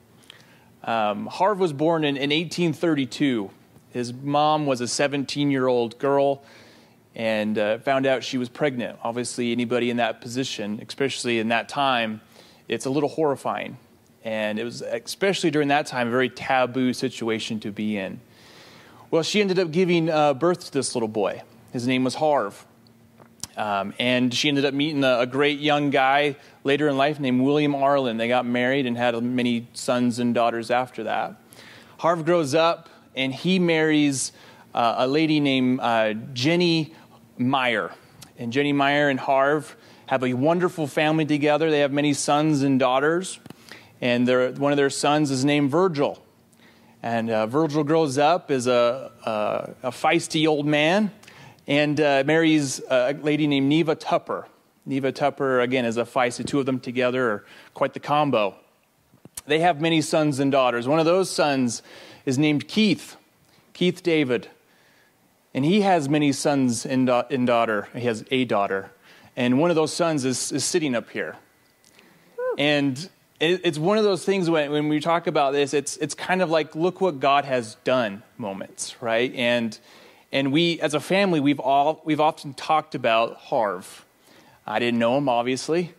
[0.83, 3.51] Um, Harv was born in, in 1832.
[3.91, 6.43] His mom was a 17 year old girl
[7.15, 8.99] and uh, found out she was pregnant.
[9.05, 12.21] Obviously, anybody in that position, especially in that time,
[12.67, 13.79] it's a little horrifying.
[14.25, 18.21] And it was, especially during that time, a very taboo situation to be in.
[19.09, 21.43] Well, she ended up giving uh, birth to this little boy.
[21.73, 22.67] His name was Harv.
[23.57, 27.41] Um, and she ended up meeting a, a, great young guy later in life named
[27.41, 28.17] William Arlen.
[28.17, 31.41] They got married and had many sons and daughters after that.
[31.99, 34.33] Harv grows up and he marries
[34.75, 36.93] uh, a lady named uh, Jenny
[37.39, 37.93] Meyer.
[38.39, 39.77] And Jenny Meyer and Harv
[40.07, 41.71] have a wonderful family together.
[41.71, 43.39] They have many sons and daughters.
[44.01, 44.29] And
[44.59, 46.23] one of their sons is named Virgil.
[47.03, 51.11] And uh, Virgil grows up as a, a, a, feisty old man,
[51.67, 54.47] and uh, marries a lady named Neva Tupper.
[54.85, 56.47] Neva Tupper, again, is a feisty.
[56.47, 57.45] Two of them together are
[57.75, 58.55] quite the combo.
[59.47, 60.89] They have many sons and daughters.
[60.89, 61.83] One of those sons
[62.25, 63.17] is named Keith,
[63.73, 64.49] Keith David.
[65.55, 67.89] And he has many sons and, da- and daughter.
[67.95, 68.91] He has a daughter.
[69.37, 71.37] And one of those sons is, is sitting up here.
[72.59, 73.09] And
[73.41, 76.43] it, it's one of those things when, when we talk about this, it's, it's kind
[76.43, 79.35] of like, look what God has done moments, right?
[79.35, 79.79] And,
[80.33, 84.05] and we, as a family, we've, all, we've often talked about Harv.
[84.67, 85.95] I didn't know him, obviously,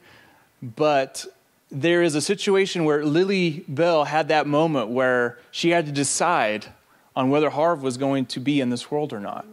[0.62, 1.26] but
[1.70, 6.68] there is a situation where Lily Bell had that moment where she had to decide
[7.16, 9.46] on whether Harv was going to be in this world or not.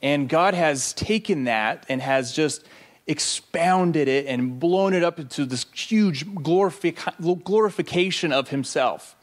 [0.00, 2.64] And God has taken that and has just
[3.08, 9.16] expounded it and blown it up into this huge glorific- glorification of himself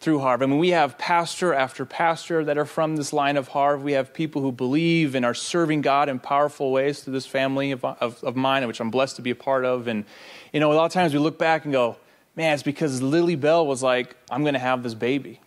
[0.00, 0.42] through Harv.
[0.42, 3.82] I mean, we have pastor after pastor that are from this line of Harv.
[3.82, 7.70] We have people who believe and are serving God in powerful ways through this family
[7.70, 9.86] of, of, of mine, which I'm blessed to be a part of.
[9.86, 10.04] And,
[10.52, 11.96] you know, a lot of times we look back and go,
[12.36, 15.40] man, it's because Lily Bell was like, I'm going to have this baby.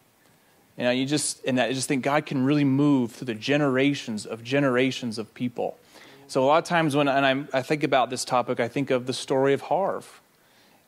[0.78, 4.26] You know, you just, and I just think God can really move through the generations
[4.26, 5.78] of generations of people.
[6.28, 8.92] So a lot of times when and I'm, I think about this topic, I think
[8.92, 10.22] of the story of Harv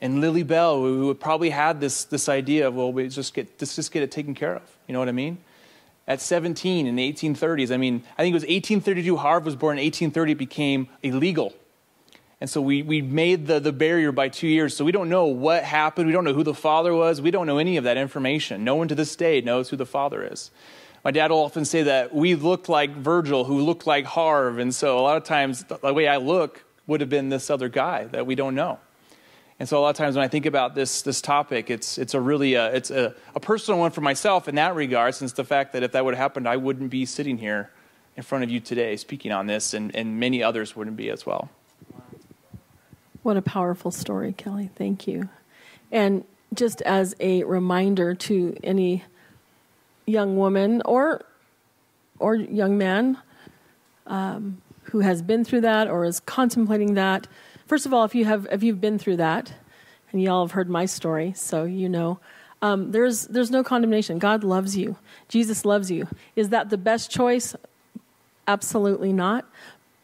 [0.02, 3.76] and Lily Bell, who probably had this, this idea of, well, we just get, let's
[3.76, 4.78] just get it taken care of.
[4.88, 5.38] You know what I mean?
[6.08, 9.78] At 17 in the 1830s, I mean, I think it was 1832, Harv was born
[9.78, 11.54] in 1830, it became illegal.
[12.42, 14.76] And so we, we made the, the barrier by two years.
[14.76, 16.08] So we don't know what happened.
[16.08, 17.22] We don't know who the father was.
[17.22, 18.64] We don't know any of that information.
[18.64, 20.50] No one to this day knows who the father is.
[21.04, 24.60] My dad will often say that we looked like Virgil, who looked like Harv.
[24.60, 27.70] And so a lot of times, the way I look would have been this other
[27.70, 28.80] guy that we don't know.
[29.60, 32.14] And so a lot of times when I think about this, this topic, it's, it's
[32.14, 35.34] a really a, uh, it's a, a personal one for myself in that regard, since
[35.34, 37.70] the fact that if that would have happened, I wouldn't be sitting here
[38.16, 41.26] in front of you today speaking on this, and, and many others wouldn't be as
[41.26, 41.50] well.
[43.22, 44.70] What a powerful story, Kelly.
[44.76, 45.30] Thank you.
[45.92, 46.24] And
[46.54, 49.04] just as a reminder to any
[50.10, 51.26] young woman or
[52.20, 53.18] or young man
[54.08, 57.28] um, who has been through that or is contemplating that,
[57.70, 59.54] First of all, if you have if you've been through that,
[60.12, 62.20] and y'all have heard my story, so you know,
[62.64, 64.18] um, there's there's no condemnation.
[64.18, 64.96] God loves you.
[65.28, 66.08] Jesus loves you.
[66.36, 67.56] Is that the best choice?
[68.48, 69.48] Absolutely not.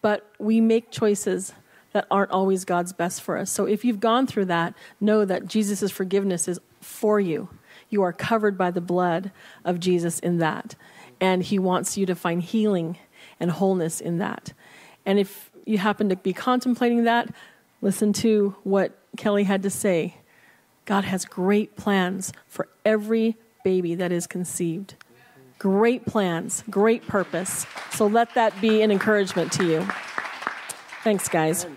[0.04, 1.54] But we make choices
[1.94, 3.50] that aren't always God's best for us.
[3.50, 7.50] So if you've gone through that, know that Jesus' forgiveness is for you.
[7.90, 9.32] You are covered by the blood
[9.64, 10.76] of Jesus in that.
[11.20, 12.98] And he wants you to find healing
[13.40, 14.54] and wholeness in that.
[15.06, 17.30] And if you happen to be contemplating that,
[17.86, 20.16] Listen to what Kelly had to say.
[20.86, 24.96] God has great plans for every baby that is conceived.
[25.60, 27.68] Great plans, great purpose.
[27.92, 29.88] So let that be an encouragement to you.
[31.04, 31.68] Thanks, guys.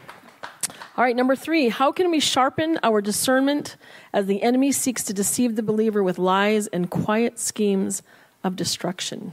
[0.99, 3.77] All right, number three, how can we sharpen our discernment
[4.13, 8.03] as the enemy seeks to deceive the believer with lies and quiet schemes
[8.43, 9.33] of destruction?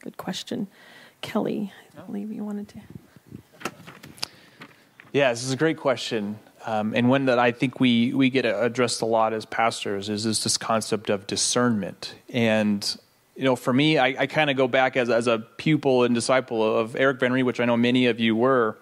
[0.00, 0.66] Good question.
[1.20, 3.70] Kelly, I believe you wanted to.
[5.12, 6.40] Yeah, this is a great question.
[6.64, 10.26] Um, and one that I think we, we get addressed a lot as pastors is,
[10.26, 12.16] is this concept of discernment.
[12.30, 12.84] And,
[13.36, 16.16] you know, for me, I, I kind of go back as, as a pupil and
[16.16, 18.76] disciple of Eric Van which I know many of you were.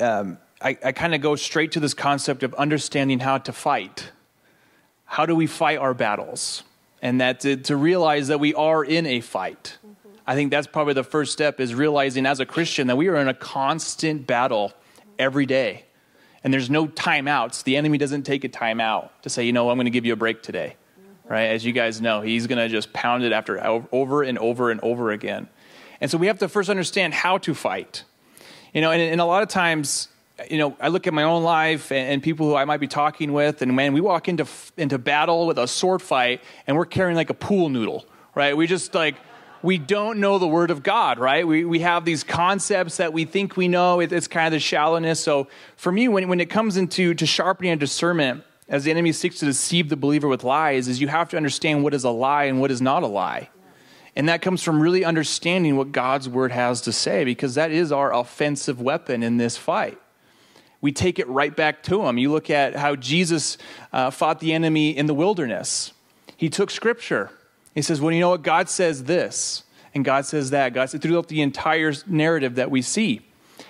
[0.00, 4.10] Um, I, I kind of go straight to this concept of understanding how to fight.
[5.04, 6.62] How do we fight our battles?
[7.00, 9.78] And that to, to realize that we are in a fight.
[9.84, 10.08] Mm-hmm.
[10.26, 13.16] I think that's probably the first step is realizing as a Christian that we are
[13.16, 14.72] in a constant battle
[15.18, 15.84] every day.
[16.44, 17.64] And there's no timeouts.
[17.64, 20.12] The enemy doesn't take a timeout to say, you know, I'm going to give you
[20.12, 20.76] a break today.
[21.28, 21.46] Right?
[21.46, 24.80] As you guys know, he's going to just pound it after over and over and
[24.80, 25.48] over again.
[26.00, 28.04] And so we have to first understand how to fight.
[28.74, 30.08] You know, and, and a lot of times,
[30.50, 32.88] you know, I look at my own life and, and, people who I might be
[32.88, 36.86] talking with, and man, we walk into into battle with a sword fight, and we're
[36.86, 38.56] carrying like a pool noodle, right?
[38.56, 39.16] We just like
[39.62, 41.46] we don't know the Word of God, right?
[41.46, 44.00] We, we have these concepts that we think we know.
[44.00, 45.20] It, it's kind of the shallowness.
[45.20, 49.12] So for me, when, when it comes into to sharpening and discernment, as the enemy
[49.12, 52.10] seeks to deceive the believer with lies, is you have to understand what is a
[52.10, 53.50] lie and what is not a lie.
[54.16, 57.92] And that comes from really understanding what God's Word has to say, because that is
[57.92, 60.01] our offensive weapon in this fight
[60.82, 62.18] we take it right back to him.
[62.18, 63.56] You look at how Jesus
[63.94, 65.92] uh, fought the enemy in the wilderness.
[66.36, 67.30] He took scripture
[67.74, 68.42] he says, Well, you know what?
[68.42, 69.64] God says this,
[69.94, 70.74] and God says that.
[70.74, 73.22] God said throughout the entire narrative that we see.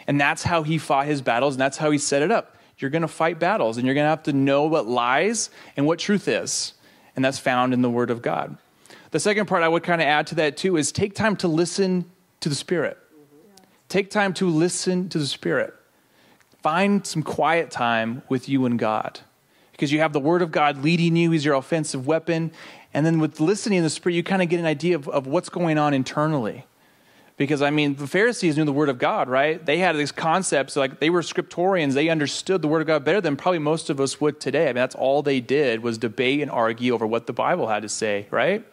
[0.06, 2.56] And that's how he fought his battles, and that's how he set it up.
[2.78, 5.86] You're going to fight battles, and you're going to have to know what lies and
[5.86, 6.74] what truth is.
[7.14, 8.56] And that's found in the Word of God.
[9.12, 11.48] The second part I would kind of add to that, too, is take time to
[11.48, 12.10] listen
[12.40, 12.98] to the Spirit.
[13.88, 15.74] Take time to listen to the Spirit.
[16.62, 19.20] Find some quiet time with you and God
[19.72, 21.32] because you have the Word of God leading you.
[21.32, 22.52] He's your offensive weapon.
[22.94, 25.26] And then with listening to the Spirit, you kind of get an idea of, of
[25.26, 26.66] what's going on internally.
[27.36, 29.64] Because, I mean, the Pharisees knew the Word of God, right?
[29.64, 31.94] They had these concepts, like they were scriptorians.
[31.94, 34.64] They understood the Word of God better than probably most of us would today.
[34.64, 37.82] I mean, that's all they did was debate and argue over what the Bible had
[37.82, 38.64] to say, right?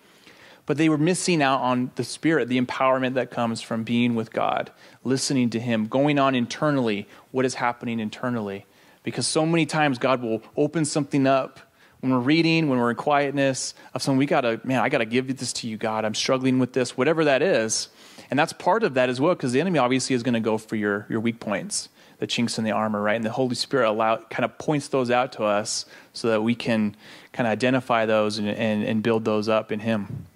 [0.70, 4.32] But they were missing out on the Spirit, the empowerment that comes from being with
[4.32, 4.70] God,
[5.04, 8.68] listening to Him, going on internally, what is happening internally.
[9.02, 11.60] Because so many times God will open something up
[12.02, 15.36] when we're reading, when we're in quietness, of something we gotta, man, I gotta give
[15.36, 16.06] this to you, God.
[16.06, 17.90] I'm struggling with this, whatever that is.
[18.30, 20.76] And that's part of that as well, because the enemy obviously is gonna go for
[20.76, 21.90] your, your weak points,
[22.20, 23.16] the chinks in the armor, right?
[23.16, 26.54] And the Holy Spirit allow kind of points those out to us so that we
[26.54, 26.96] can
[27.34, 30.28] kind of identify those and, and, and build those up in Him.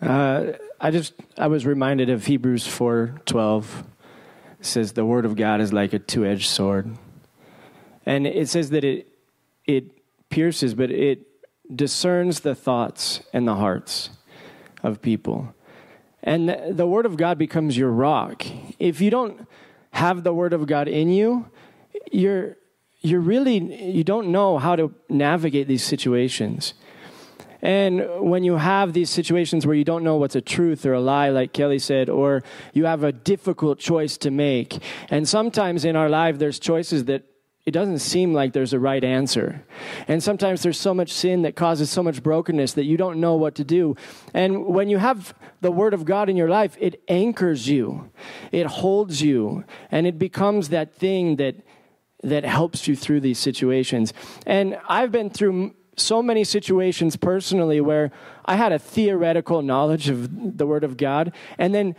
[0.00, 3.84] Uh, I just I was reminded of Hebrews four twelve.
[4.60, 6.96] It says the word of God is like a two edged sword,
[8.06, 9.08] and it says that it
[9.64, 9.84] it
[10.30, 11.26] pierces, but it
[11.74, 14.10] discerns the thoughts and the hearts
[14.84, 15.52] of people,
[16.22, 18.44] and the, word of God becomes your rock.
[18.78, 19.46] If you don't
[19.90, 21.50] have the word of God in you,
[22.12, 22.56] you're
[23.00, 23.58] you're really
[23.90, 26.74] you don't know how to navigate these situations.
[27.62, 31.00] And when you have these situations where you don't know what's a truth or a
[31.00, 32.42] lie, like Kelly said, or
[32.72, 37.24] you have a difficult choice to make, and sometimes in our life there's choices that
[37.66, 39.62] it doesn't seem like there's a right answer.
[40.06, 43.34] And sometimes there's so much sin that causes so much brokenness that you don't know
[43.34, 43.94] what to do.
[44.32, 48.10] And when you have the Word of God in your life, it anchors you,
[48.52, 51.56] it holds you, and it becomes that thing that
[52.22, 54.12] that helps you through these situations.
[54.46, 58.10] And I've been through so many situations personally where
[58.44, 61.96] I had a theoretical knowledge of the Word of God, and then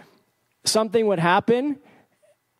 [0.65, 1.77] something would happen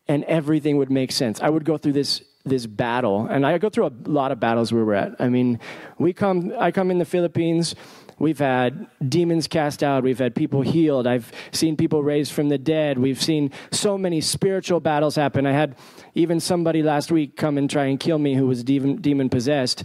[0.08, 1.40] and everything would make sense.
[1.40, 4.72] I would go through this this battle, and I go through a lot of battles
[4.72, 5.16] where we're at.
[5.20, 5.60] I mean,
[5.98, 7.76] we come, I come in the Philippines.
[8.18, 10.04] We've had demons cast out.
[10.04, 11.08] We've had people healed.
[11.08, 12.98] I've seen people raised from the dead.
[12.98, 15.46] We've seen so many spiritual battles happen.
[15.46, 15.76] I had
[16.16, 19.84] even somebody last week come and try and kill me who was demon, demon possessed.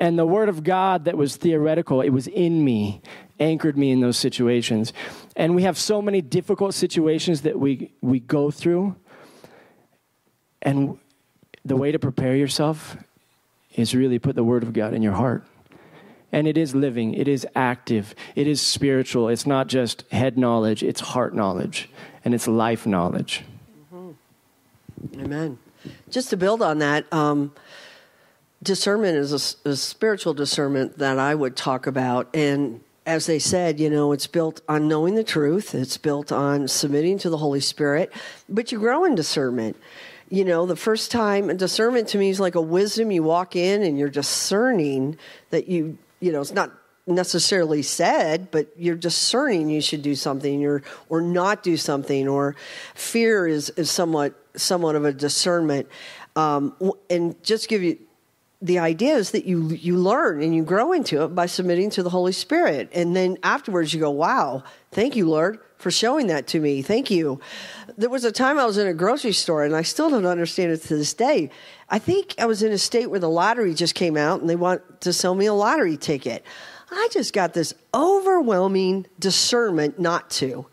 [0.00, 3.02] And the word of God that was theoretical, it was in me,
[3.38, 4.94] anchored me in those situations.
[5.36, 8.96] And we have so many difficult situations that we, we go through.
[10.62, 10.98] And
[11.66, 12.96] the way to prepare yourself
[13.74, 15.44] is really put the word of God in your heart.
[16.32, 19.28] And it is living, it is active, it is spiritual.
[19.28, 21.90] It's not just head knowledge, it's heart knowledge,
[22.24, 23.42] and it's life knowledge.
[23.92, 25.20] Mm-hmm.
[25.20, 25.58] Amen.
[26.08, 27.52] Just to build on that, um,
[28.62, 29.32] discernment is
[29.64, 32.28] a, a, spiritual discernment that I would talk about.
[32.34, 36.68] And as they said, you know, it's built on knowing the truth, it's built on
[36.68, 38.12] submitting to the Holy Spirit,
[38.48, 39.76] but you grow in discernment.
[40.28, 43.10] You know, the first time, discernment to me is like a wisdom.
[43.10, 45.18] You walk in and you're discerning
[45.50, 46.70] that you, you know, it's not
[47.04, 52.28] necessarily said, but you're discerning you should do something or or not do something.
[52.28, 52.54] Or
[52.94, 55.88] fear is is somewhat somewhat of a discernment.
[56.36, 56.76] Um,
[57.08, 57.98] and just give you
[58.62, 62.02] the idea is that you you learn and you grow into it by submitting to
[62.02, 66.46] the Holy Spirit, and then afterwards you go, "Wow, thank you, Lord, for showing that
[66.48, 66.82] to me.
[66.82, 67.40] Thank you."
[67.96, 70.72] There was a time I was in a grocery store, and I still don't understand
[70.72, 71.50] it to this day.
[71.88, 74.56] I think I was in a state where the lottery just came out, and they
[74.56, 76.44] want to sell me a lottery ticket.
[76.90, 80.66] I just got this overwhelming discernment not to.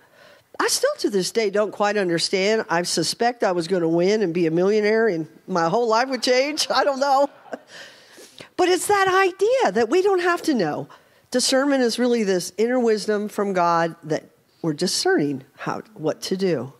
[0.59, 2.65] I still to this day don't quite understand.
[2.69, 6.09] I suspect I was going to win and be a millionaire and my whole life
[6.09, 6.67] would change.
[6.73, 7.29] I don't know.
[8.57, 10.89] But it's that idea that we don't have to know.
[11.29, 14.25] Discernment is really this inner wisdom from God that
[14.63, 16.73] we're discerning how what to do.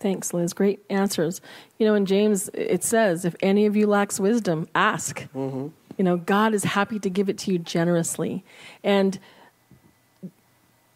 [0.00, 0.52] Thanks, Liz.
[0.52, 1.40] Great answers.
[1.78, 5.20] You know, in James, it says, if any of you lacks wisdom, ask.
[5.34, 5.68] Mm-hmm.
[5.98, 8.42] You know, God is happy to give it to you generously.
[8.82, 9.18] And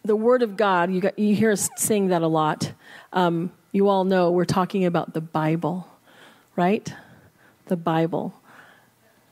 [0.02, 2.73] the Word of God, you, got, you hear us saying that a lot.
[3.12, 5.86] Um, you all know we're talking about the Bible,
[6.56, 6.93] right?
[7.66, 8.34] The Bible.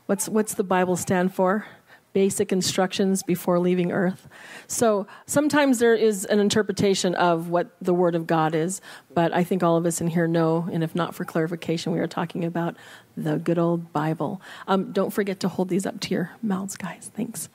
[0.06, 1.66] What's, what's the Bible stand for?
[2.12, 4.28] Basic instructions before leaving earth.
[4.66, 8.80] So sometimes there is an interpretation of what the Word of God is,
[9.12, 11.98] but I think all of us in here know, and if not for clarification, we
[11.98, 12.76] are talking about
[13.16, 14.40] the good old Bible.
[14.68, 17.10] Um, don't forget to hold these up to your mouths, guys.
[17.16, 17.48] Thanks.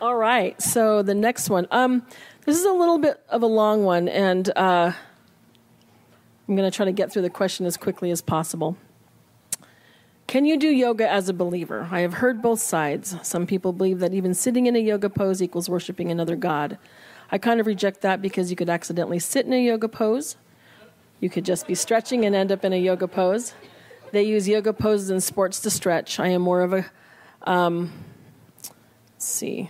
[0.00, 1.66] All right, so the next one.
[1.70, 2.06] Um,
[2.46, 4.92] this is a little bit of a long one, and uh,
[6.48, 8.76] I'm going to try to get through the question as quickly as possible.
[10.30, 11.88] Can you do yoga as a believer?
[11.90, 13.16] I have heard both sides.
[13.24, 16.78] Some people believe that even sitting in a yoga pose equals worshiping another god.
[17.32, 20.36] I kind of reject that because you could accidentally sit in a yoga pose.
[21.18, 23.54] You could just be stretching and end up in a yoga pose.
[24.12, 26.20] They use yoga poses in sports to stretch.
[26.20, 26.86] I am more of a,
[27.42, 27.92] um,
[28.62, 29.68] let's see,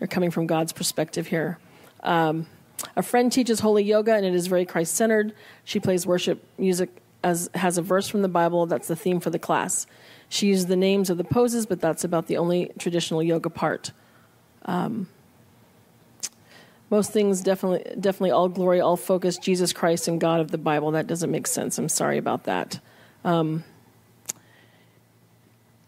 [0.00, 1.60] you're coming from God's perspective here.
[2.02, 2.48] Um,
[2.96, 5.32] a friend teaches holy yoga and it is very Christ centered.
[5.62, 6.90] She plays worship music
[7.22, 9.86] as has a verse from the Bible that's the theme for the class.
[10.28, 13.92] She uses the names of the poses, but that's about the only traditional yoga part.
[14.64, 15.08] Um,
[16.90, 20.92] most things definitely definitely all glory all focus jesus christ and god of the bible
[20.92, 22.80] that doesn't make sense i'm sorry about that
[23.24, 23.64] um,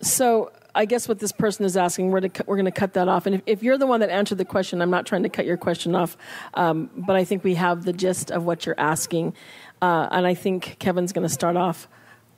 [0.00, 3.08] so i guess what this person is asking we're, to, we're going to cut that
[3.08, 3.26] off.
[3.26, 5.46] And if, if, you're the one that answered the question i'm not trying to cut
[5.46, 6.16] your question off
[6.54, 9.34] um, but i think we have the gist of what you're asking.
[9.80, 11.88] Uh, and i think kevin's going to start off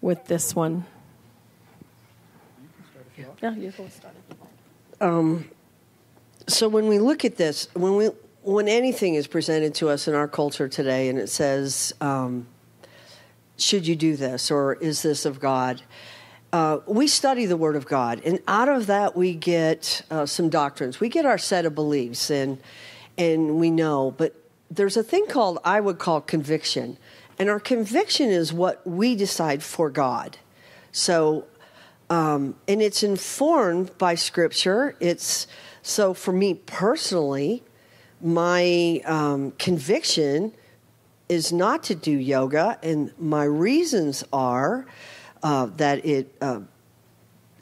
[0.00, 0.86] with this one.
[3.42, 4.14] Yeah you can start
[5.02, 5.48] um,
[6.46, 8.10] so when we look at this when we
[8.42, 12.46] when anything is presented to us in our culture today and it says, um,
[13.58, 15.82] should you do this or is this of God?
[16.52, 20.48] Uh, we study the Word of God, and out of that we get uh, some
[20.48, 20.98] doctrines.
[20.98, 22.58] We get our set of beliefs, and
[23.16, 24.10] and we know.
[24.10, 24.34] But
[24.68, 26.98] there's a thing called I would call conviction,
[27.38, 30.38] and our conviction is what we decide for God.
[30.90, 31.44] So,
[32.08, 34.96] um, and it's informed by Scripture.
[34.98, 35.46] It's
[35.82, 37.62] so for me personally,
[38.20, 40.52] my um, conviction
[41.28, 44.84] is not to do yoga, and my reasons are
[45.42, 46.60] uh, that it uh,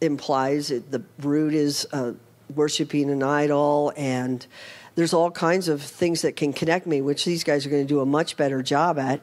[0.00, 2.12] implies it, the root is uh,
[2.54, 4.46] worshiping an idol, and
[4.94, 7.88] there's all kinds of things that can connect me, which these guys are going to
[7.88, 9.20] do a much better job at.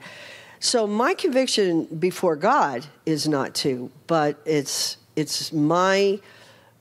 [0.59, 6.19] So my conviction before God is not to, but it's it's my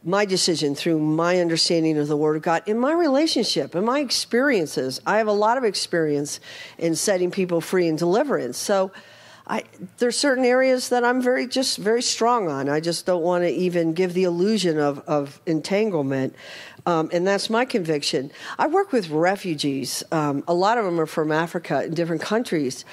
[0.04, 4.00] my decision through my understanding of the Word of God in my relationship and my
[4.00, 5.00] experiences.
[5.06, 6.40] I have a lot of experience
[6.78, 8.58] in setting people free in deliverance.
[8.58, 8.92] So
[9.46, 9.64] I,
[9.98, 12.68] there's certain areas that I'm very just very strong on.
[12.68, 16.34] I just don't want to even give the illusion of, of entanglement.
[16.86, 18.30] Um, and that's my conviction.
[18.58, 20.02] I work with refugees.
[20.12, 22.84] Um, a lot of them are from Africa in different countries,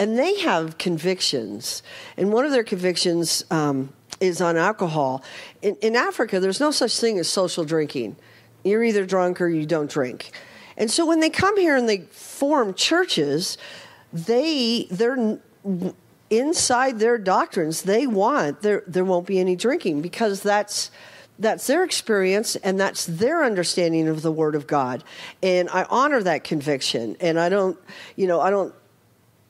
[0.00, 1.82] and they have convictions.
[2.16, 5.22] And one of their convictions um, is on alcohol.
[5.62, 8.16] In, in Africa, there's no such thing as social drinking.
[8.64, 10.32] You're either drunk or you don't drink.
[10.76, 13.58] And so when they come here and they form churches,
[14.12, 15.38] they they're
[16.30, 17.82] inside their doctrines.
[17.82, 20.90] They want there there won't be any drinking because that's
[21.38, 25.02] that's their experience and that's their understanding of the word of God.
[25.42, 27.78] And I honor that conviction and I don't
[28.16, 28.74] you know, I don't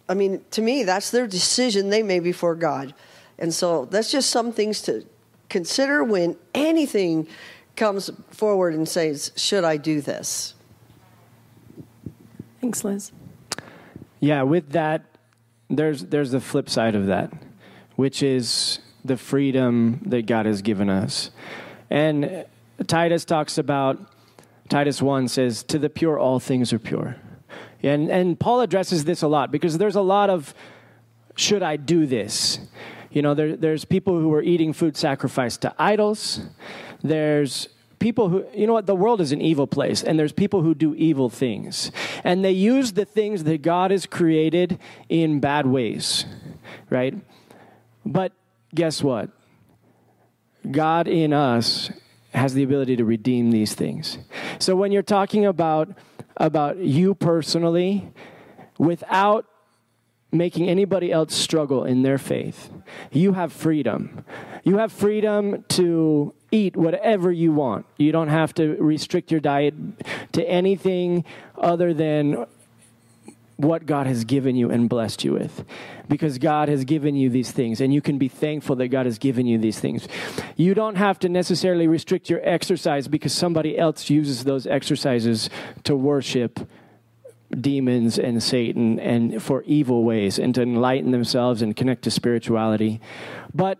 [0.08, 2.94] I mean, to me, that's their decision they made before God.
[3.38, 5.06] And so that's just some things to
[5.48, 7.26] consider when anything
[7.76, 10.54] comes forward and says, Should I do this?
[12.60, 13.12] Thanks, Liz.
[14.20, 15.04] Yeah, with that,
[15.70, 17.32] there's, there's the flip side of that,
[17.96, 21.30] which is the freedom that God has given us.
[21.90, 22.44] And
[22.86, 23.98] Titus talks about,
[24.68, 27.16] Titus 1 says, To the pure, all things are pure.
[27.82, 30.54] And, and Paul addresses this a lot because there's a lot of,
[31.36, 32.58] should I do this?
[33.10, 36.40] You know, there, there's people who are eating food sacrificed to idols.
[37.02, 37.68] There's
[38.04, 40.74] people who, you know what, the world is an evil place, and there's people who
[40.74, 41.90] do evil things.
[42.22, 44.78] And they use the things that God has created
[45.08, 46.26] in bad ways,
[46.90, 47.14] right?
[48.04, 48.32] But
[48.74, 49.30] guess what?
[50.70, 51.90] God in us
[52.34, 54.18] has the ability to redeem these things.
[54.58, 55.88] So when you're talking about
[56.36, 58.12] about you personally,
[58.76, 59.46] without
[60.34, 62.70] making anybody else struggle in their faith.
[63.12, 64.24] You have freedom.
[64.64, 67.84] You have freedom to eat whatever you want.
[67.98, 69.74] You don't have to restrict your diet
[70.32, 71.24] to anything
[71.58, 72.46] other than
[73.56, 75.64] what God has given you and blessed you with.
[76.08, 79.18] Because God has given you these things, and you can be thankful that God has
[79.18, 80.06] given you these things.
[80.56, 85.50] You don't have to necessarily restrict your exercise because somebody else uses those exercises
[85.84, 86.68] to worship
[87.60, 93.00] demons and Satan and for evil ways and to enlighten themselves and connect to spirituality.
[93.54, 93.78] But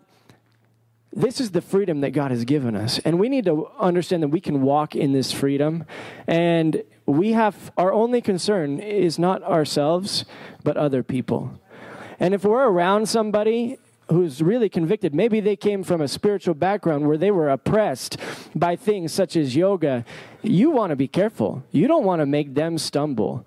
[1.15, 2.99] this is the freedom that God has given us.
[3.01, 5.85] And we need to understand that we can walk in this freedom.
[6.27, 10.25] And we have our only concern is not ourselves,
[10.65, 11.59] but other people.
[12.19, 13.79] And if we're around somebody
[14.09, 15.15] who's really convicted.
[15.15, 18.19] Maybe they came from a spiritual background where they were oppressed
[18.55, 20.05] by things such as yoga.
[20.43, 21.65] You want to be careful.
[21.71, 23.47] You don't want to make them stumble.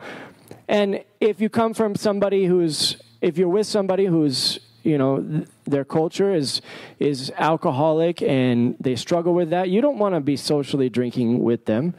[0.68, 5.47] And if you come from somebody who's, if you're with somebody who's, you know th-
[5.65, 6.61] their culture is
[6.99, 11.65] is alcoholic and they struggle with that you don't want to be socially drinking with
[11.65, 11.93] them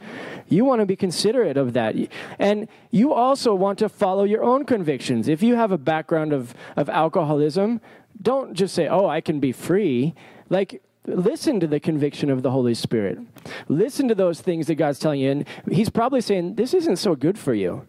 [0.47, 1.95] you want to be considerate of that
[2.39, 6.53] and you also want to follow your own convictions if you have a background of
[6.75, 7.79] of alcoholism
[8.21, 10.13] don't just say oh i can be free
[10.49, 13.19] like listen to the conviction of the Holy Spirit.
[13.67, 15.31] Listen to those things that God's telling you.
[15.31, 17.87] And He's probably saying, This isn't so good for you.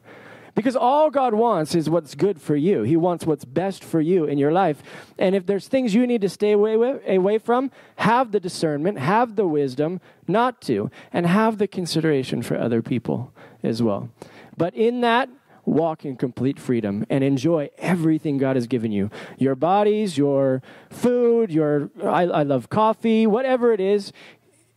[0.55, 2.83] Because all God wants is what's good for you.
[2.83, 4.83] He wants what's best for you in your life.
[5.19, 6.75] And if there's things you need to stay away,
[7.07, 12.59] away from, have the discernment, have the wisdom not to, and have the consideration for
[12.59, 13.33] other people
[13.63, 14.11] as well.
[14.57, 15.29] But in that,
[15.65, 21.51] walk in complete freedom and enjoy everything God has given you your bodies, your food,
[21.51, 24.13] your, I, I love coffee, whatever it is.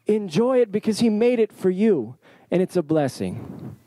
[0.05, 2.15] Enjoy it because He made it for you,
[2.51, 3.77] and it's a blessing.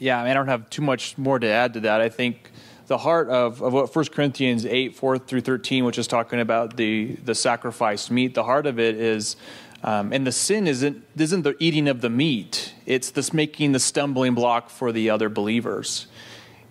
[0.00, 2.00] Yeah, I mean, I don't have too much more to add to that.
[2.00, 2.50] I think
[2.86, 6.78] the heart of, of what 1 Corinthians 8, 4 through 13, which is talking about
[6.78, 9.36] the, the sacrificed meat, the heart of it is
[9.82, 13.78] um, and the sin isn't, isn't the eating of the meat, it's this making the
[13.78, 16.06] stumbling block for the other believers.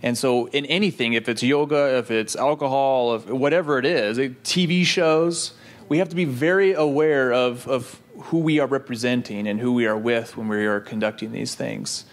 [0.02, 4.86] And so, in anything, if it's yoga, if it's alcohol, if whatever it is, TV
[4.86, 5.54] shows,
[5.90, 9.88] we have to be very aware of, of who we are representing and who we
[9.88, 12.06] are with when we are conducting these things.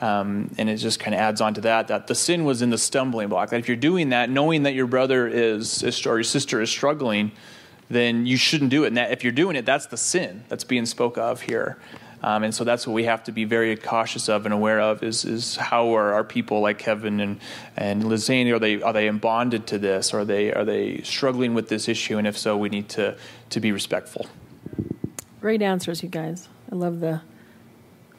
[0.00, 2.70] Um, and it just kind of adds on to that that the sin was in
[2.70, 3.50] the stumbling block.
[3.50, 7.32] That if you're doing that, knowing that your brother is, or your sister is struggling,
[7.88, 8.88] then you shouldn't do it.
[8.88, 11.78] And that, if you're doing it, that's the sin that's being spoke of here.
[12.22, 15.02] Um, and so that's what we have to be very cautious of and aware of
[15.02, 17.40] is, is how are our people like Kevin and,
[17.76, 20.12] and Lizane, are they, are they bonded to this?
[20.12, 22.18] Are they, are they struggling with this issue?
[22.18, 23.16] And if so, we need to,
[23.50, 24.26] to be respectful.
[25.40, 26.48] Great answers, you guys.
[26.72, 27.20] I love the,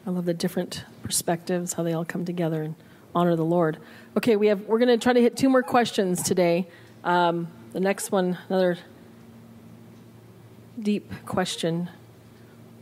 [0.05, 2.75] I love the different perspectives, how they all come together and
[3.15, 3.77] honor the Lord.
[4.17, 6.67] Okay, we have, we're going to try to hit two more questions today.
[7.05, 8.77] Um, the next one, another
[10.77, 11.89] deep question.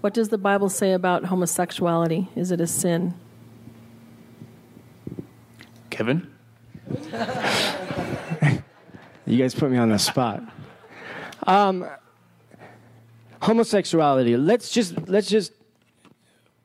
[0.01, 2.29] What does the Bible say about homosexuality?
[2.35, 3.13] Is it a sin?
[5.91, 6.33] Kevin?
[9.27, 10.41] you guys put me on the spot.
[11.45, 11.87] Um,
[13.41, 14.35] homosexuality.
[14.35, 15.53] Let's just let's just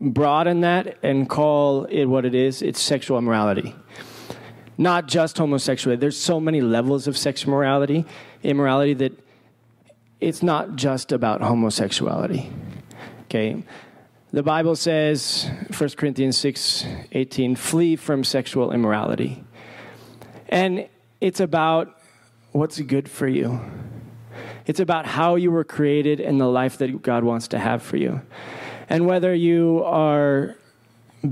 [0.01, 2.63] broaden that and call it what it is.
[2.63, 3.75] It's sexual immorality.
[4.79, 6.01] Not just homosexuality.
[6.01, 8.07] There's so many levels of sexual morality,
[8.43, 9.13] immorality that
[10.21, 12.51] it's not just about homosexuality.
[13.25, 13.63] Okay?
[14.33, 19.45] The Bible says, 1 Corinthians 6 18, flee from sexual immorality.
[20.49, 20.89] And
[21.21, 21.99] it's about
[22.53, 23.61] what's good for you.
[24.67, 27.97] It's about how you were created and the life that God wants to have for
[27.97, 28.21] you.
[28.91, 30.57] And whether you are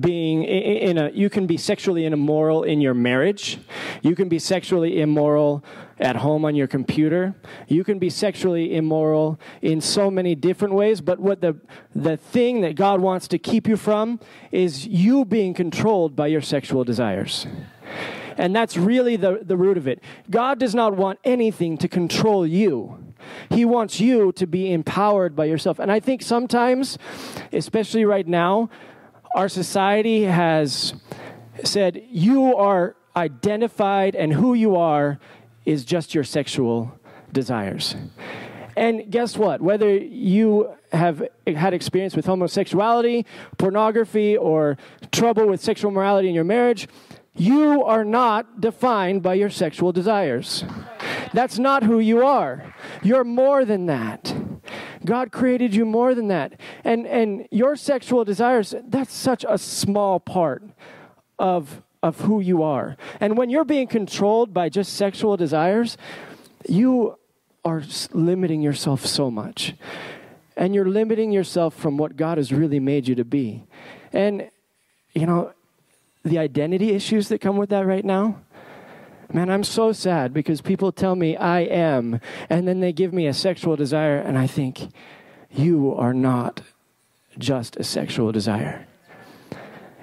[0.01, 3.59] being in a you can be sexually immoral in your marriage.
[4.03, 5.65] You can be sexually immoral
[5.99, 7.35] at home on your computer.
[7.69, 11.57] You can be sexually immoral in so many different ways but what the
[11.95, 14.21] the thing that god wants to keep you from
[14.53, 17.47] is you being controlled by your sexual desires.
[18.37, 20.01] And that's really the, the root of it.
[20.31, 23.08] God does not want anything to control you
[23.51, 26.99] he wants you to be empowered by yourself and i think sometimes
[27.53, 28.69] especially right now
[29.35, 30.95] our society has
[31.65, 35.19] said you are identified and who you are
[35.65, 36.99] is just your sexual
[37.33, 37.97] desires.
[38.77, 39.61] And guess what?
[39.61, 43.27] Whether you have had experience with homosexuality,
[43.59, 44.79] pornography, or
[45.11, 46.89] trouble with sexual morality in your marriage,
[47.35, 50.65] you are not defined by your sexual desires.
[51.35, 52.75] That's not who you are.
[53.03, 54.35] You're more than that.
[55.05, 56.61] God created you more than that.
[56.85, 60.63] And, and your sexual desires, that's such a small part
[61.39, 62.97] of, of who you are.
[63.21, 65.97] And when you're being controlled by just sexual desires,
[66.69, 67.17] you
[67.65, 69.75] are limiting yourself so much.
[70.57, 73.65] And you're limiting yourself from what God has really made you to be.
[74.13, 74.51] And,
[75.15, 75.53] you know,
[76.25, 78.41] the identity issues that come with that right now,
[79.31, 83.27] Man, I'm so sad because people tell me I am, and then they give me
[83.27, 84.89] a sexual desire, and I think,
[85.51, 86.63] you are not
[87.39, 88.87] just a sexual desire.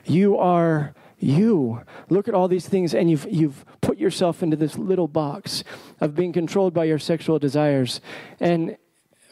[0.06, 1.81] You are you.
[2.10, 5.64] Look at all these things, and you've, you've put yourself into this little box
[5.99, 8.02] of being controlled by your sexual desires.
[8.39, 8.77] And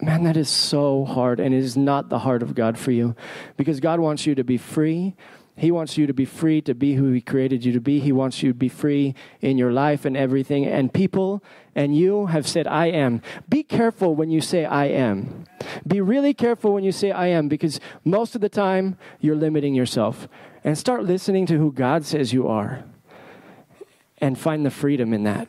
[0.01, 3.15] man, that is so hard, and it is not the heart of God for you
[3.57, 5.15] because God wants you to be free
[5.55, 7.99] he wants you to be free to be who He created you to be.
[7.99, 10.65] He wants you to be free in your life and everything.
[10.65, 11.43] And people
[11.75, 13.21] and you have said, I am.
[13.47, 15.45] Be careful when you say, I am.
[15.87, 19.75] Be really careful when you say, I am, because most of the time you're limiting
[19.75, 20.27] yourself.
[20.63, 22.83] And start listening to who God says you are
[24.19, 25.47] and find the freedom in that.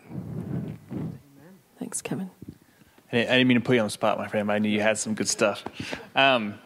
[1.79, 2.31] Thanks, Kevin.
[3.13, 4.81] I didn't mean to put you on the spot, my friend, but I knew you
[4.81, 5.63] had some good stuff.
[6.17, 6.59] Um,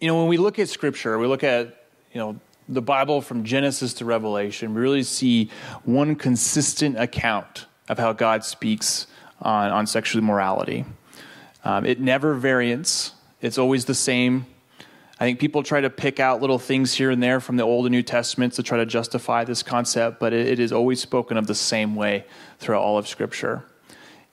[0.00, 2.36] you know, when we look at Scripture, we look at, you know,
[2.68, 5.50] the Bible from Genesis to Revelation, we really see
[5.84, 9.06] one consistent account of how God speaks
[9.40, 10.84] on, on sexual morality.
[11.64, 14.46] Um, it never varies, it's always the same.
[15.18, 17.86] I think people try to pick out little things here and there from the Old
[17.86, 21.38] and New Testaments to try to justify this concept, but it, it is always spoken
[21.38, 22.26] of the same way
[22.58, 23.64] throughout all of Scripture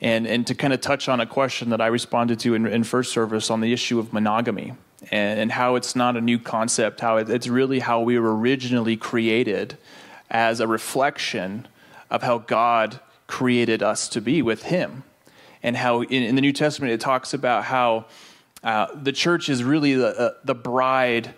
[0.01, 2.83] and, and to kind of touch on a question that I responded to in, in
[2.83, 4.73] first service on the issue of monogamy
[5.11, 8.35] and, and how it's not a new concept, how it, it's really how we were
[8.35, 9.77] originally created
[10.29, 11.67] as a reflection
[12.09, 15.03] of how God created us to be with Him.
[15.61, 18.05] And how in, in the New Testament it talks about how
[18.63, 21.33] uh, the church is really the, uh, the bride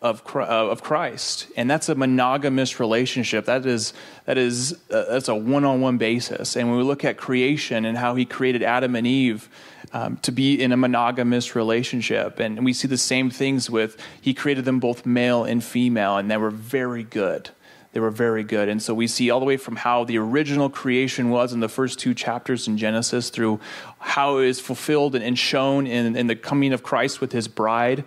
[0.00, 3.46] of uh, of Christ, and that's a monogamous relationship.
[3.46, 3.92] That is
[4.26, 6.56] that is uh, that's a one on one basis.
[6.56, 9.48] And when we look at creation and how He created Adam and Eve
[9.92, 14.34] um, to be in a monogamous relationship, and we see the same things with He
[14.34, 17.50] created them both male and female, and they were very good.
[17.92, 18.68] They were very good.
[18.68, 21.70] And so we see all the way from how the original creation was in the
[21.70, 23.60] first two chapters in Genesis through
[23.98, 28.04] how it is fulfilled and shown in, in the coming of Christ with his bride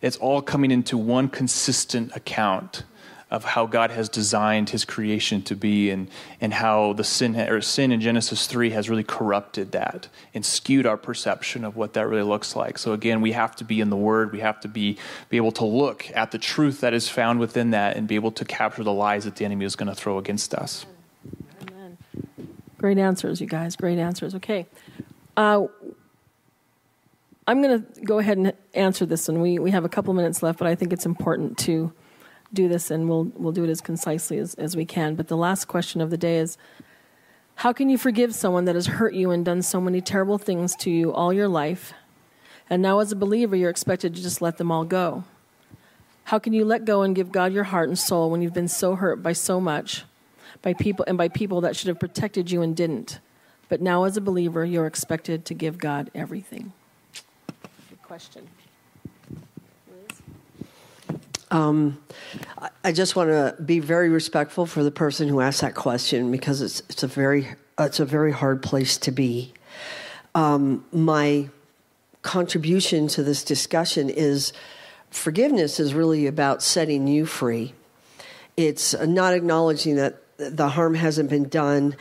[0.00, 2.84] it's all coming into one consistent account
[3.30, 6.08] of how God has designed his creation to be and,
[6.40, 10.84] and how the sin or sin in Genesis 3 has really corrupted that and skewed
[10.84, 12.76] our perception of what that really looks like.
[12.76, 14.98] So again, we have to be in the word, we have to be
[15.28, 18.32] be able to look at the truth that is found within that and be able
[18.32, 20.86] to capture the lies that the enemy is going to throw against us.
[21.62, 21.98] Amen.
[22.78, 23.76] Great answers, you guys.
[23.76, 24.34] Great answers.
[24.34, 24.66] Okay.
[25.36, 25.66] Uh,
[27.46, 29.40] I'm going to go ahead and answer this one.
[29.40, 31.92] We, we have a couple minutes left, but I think it's important to
[32.52, 35.14] do this, and we'll, we'll do it as concisely as, as we can.
[35.14, 36.58] But the last question of the day is
[37.56, 40.74] How can you forgive someone that has hurt you and done so many terrible things
[40.76, 41.92] to you all your life?
[42.68, 45.24] And now, as a believer, you're expected to just let them all go.
[46.24, 48.68] How can you let go and give God your heart and soul when you've been
[48.68, 50.04] so hurt by so much,
[50.62, 53.18] by people and by people that should have protected you and didn't?
[53.68, 56.72] But now, as a believer, you're expected to give God everything
[57.88, 58.48] Good question.
[61.50, 62.00] Um,
[62.84, 66.62] I just want to be very respectful for the person who asked that question because
[66.62, 67.48] it's it's a very
[67.78, 69.52] it's a very hard place to be.
[70.34, 71.48] Um, my
[72.22, 74.52] contribution to this discussion is
[75.10, 77.74] forgiveness is really about setting you free.
[78.56, 81.96] It's not acknowledging that the harm hasn't been done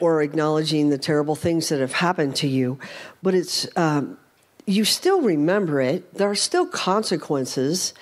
[0.00, 2.78] or acknowledging the terrible things that have happened to you,
[3.22, 4.18] but it's um,
[4.66, 6.14] you still remember it.
[6.14, 7.94] There are still consequences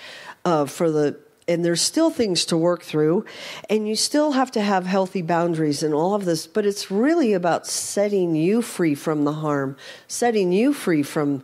[0.49, 1.15] uh, for the,
[1.47, 3.25] and there's still things to work through,
[3.69, 6.47] and you still have to have healthy boundaries and all of this.
[6.47, 9.77] But it's really about setting you free from the harm,
[10.07, 11.43] setting you free from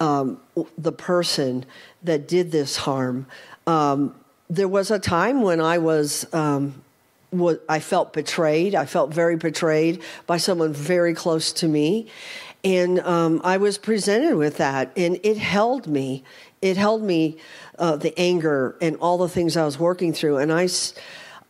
[0.00, 0.40] um,
[0.76, 1.64] the person
[2.02, 3.26] that did this harm.
[3.66, 4.14] Um,
[4.50, 6.26] there was a time when I was.
[6.34, 6.82] Um,
[7.66, 8.74] I felt betrayed.
[8.74, 12.08] I felt very betrayed by someone very close to me.
[12.62, 16.24] And um, I was presented with that, and it held me.
[16.60, 17.38] It held me,
[17.82, 20.38] uh, the anger and all the things I was working through.
[20.38, 20.68] And I,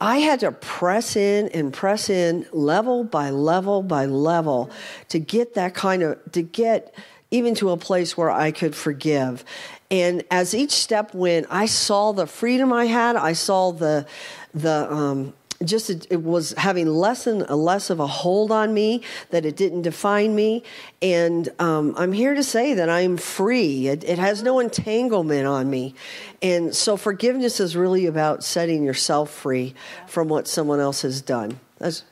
[0.00, 4.70] I had to press in and press in level by level by level
[5.10, 6.94] to get that kind of, to get
[7.30, 9.44] even to a place where I could forgive.
[9.90, 13.14] And as each step went, I saw the freedom I had.
[13.14, 14.06] I saw the,
[14.54, 15.34] the, um,
[15.64, 19.56] just it, it, was having less and less of a hold on me that it
[19.56, 20.62] didn't define me.
[21.00, 23.88] And um, i'm here to say that i'm free.
[23.88, 25.94] It, it, has no entanglement on me.
[26.40, 29.74] And so forgiveness is really about setting yourself free
[30.06, 31.58] from what someone else has done.
[31.78, 32.04] That's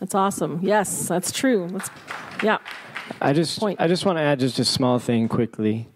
[0.00, 0.60] that's awesome.
[0.62, 1.68] Yes that's true.
[1.70, 1.90] That's,
[2.42, 2.58] yeah.
[3.20, 3.80] I just Point.
[3.80, 5.88] i just want to add just a small thing quickly.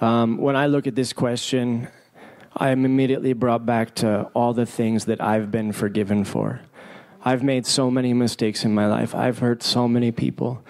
[0.00, 1.88] Um, when i look at this question
[2.58, 6.62] I am immediately brought back to all the things that I've been forgiven for.
[7.22, 9.14] I've made so many mistakes in my life.
[9.14, 10.64] I've hurt so many people.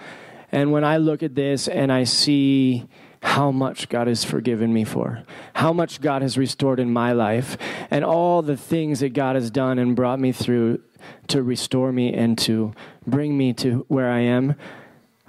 [0.51, 2.87] And when I look at this and I see
[3.21, 5.23] how much God has forgiven me for,
[5.53, 7.57] how much God has restored in my life,
[7.89, 10.81] and all the things that God has done and brought me through
[11.27, 12.73] to restore me and to
[13.05, 14.55] bring me to where I am,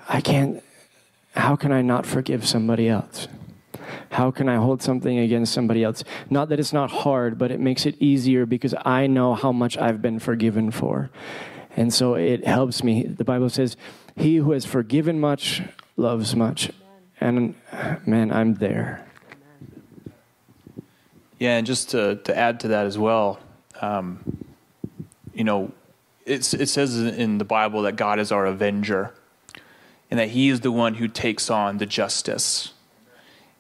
[0.09, 0.63] I can't,
[1.35, 3.29] how can I not forgive somebody else?
[4.11, 6.05] How can I hold something against somebody else?
[6.31, 9.77] Not that it's not hard, but it makes it easier because I know how much
[9.79, 11.11] I've been forgiven for.
[11.77, 13.05] And so it helps me.
[13.05, 13.77] The Bible says,
[14.17, 15.63] He who has forgiven much
[15.97, 16.71] loves much.
[17.21, 17.55] And
[18.07, 19.05] man, I'm there.
[21.39, 23.39] Yeah, and just to, to add to that as well,
[23.81, 24.45] um,
[25.33, 25.71] you know,
[26.27, 29.15] it says in the Bible that God is our avenger
[30.11, 32.73] and that he is the one who takes on the justice.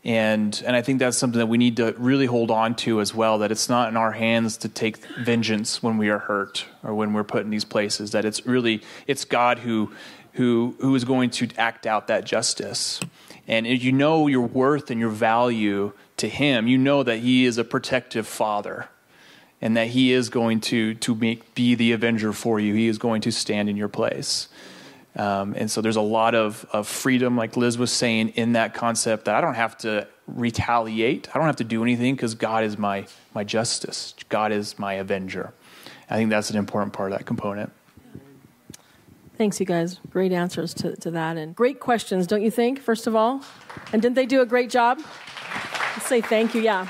[0.04, 3.14] And, and I think that's something that we need to really hold on to as
[3.14, 6.94] well that it's not in our hands to take vengeance when we are hurt or
[6.94, 9.92] when we're put in these places, that it's really it's God who,
[10.34, 13.00] who, who is going to act out that justice.
[13.48, 17.44] And if you know your worth and your value to Him, you know that He
[17.44, 18.88] is a protective Father
[19.60, 22.74] and that He is going to, to make, be the avenger for you.
[22.74, 24.48] He is going to stand in your place.
[25.18, 28.72] Um, and so there's a lot of, of freedom, like Liz was saying, in that
[28.72, 31.28] concept that I don't have to retaliate.
[31.34, 34.14] I don't have to do anything because God is my, my justice.
[34.28, 35.52] God is my avenger.
[36.08, 37.72] I think that's an important part of that component.
[39.36, 40.00] Thanks, you guys.
[40.10, 43.42] Great answers to, to that and great questions, don't you think, first of all?
[43.92, 45.00] And didn't they do a great job?
[45.94, 46.88] Let's say thank you, yeah.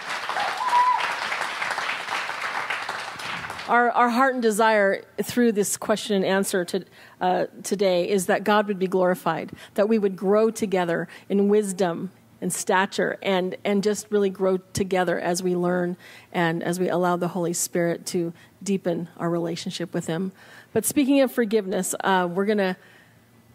[3.68, 6.84] Our, our heart and desire through this question and answer to,
[7.20, 12.10] uh, today is that God would be glorified, that we would grow together in wisdom
[12.40, 15.96] and stature and, and just really grow together as we learn
[16.32, 18.32] and as we allow the Holy Spirit to
[18.62, 20.32] deepen our relationship with Him.
[20.72, 22.76] But speaking of forgiveness, uh, we're going to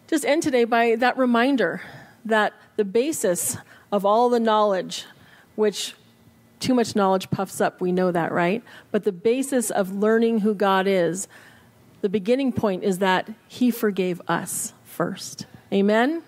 [0.08, 1.80] just end today by that reminder
[2.24, 3.56] that the basis
[3.90, 5.06] of all the knowledge,
[5.54, 5.94] which
[6.60, 7.80] too much knowledge puffs up.
[7.80, 8.62] We know that, right?
[8.90, 11.28] But the basis of learning who God is,
[12.04, 15.46] the beginning point is that He forgave us first.
[15.72, 16.22] Amen?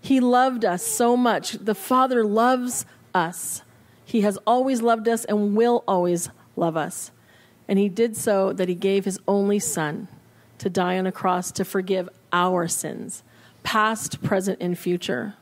[0.00, 1.52] He loved us so much.
[1.52, 2.84] The Father loves
[3.14, 3.62] us.
[4.04, 7.12] He has always loved us and will always love us.
[7.68, 10.08] And He did so that He gave His only Son
[10.58, 13.22] to die on a cross to forgive our sins,
[13.62, 15.34] past, present, and future.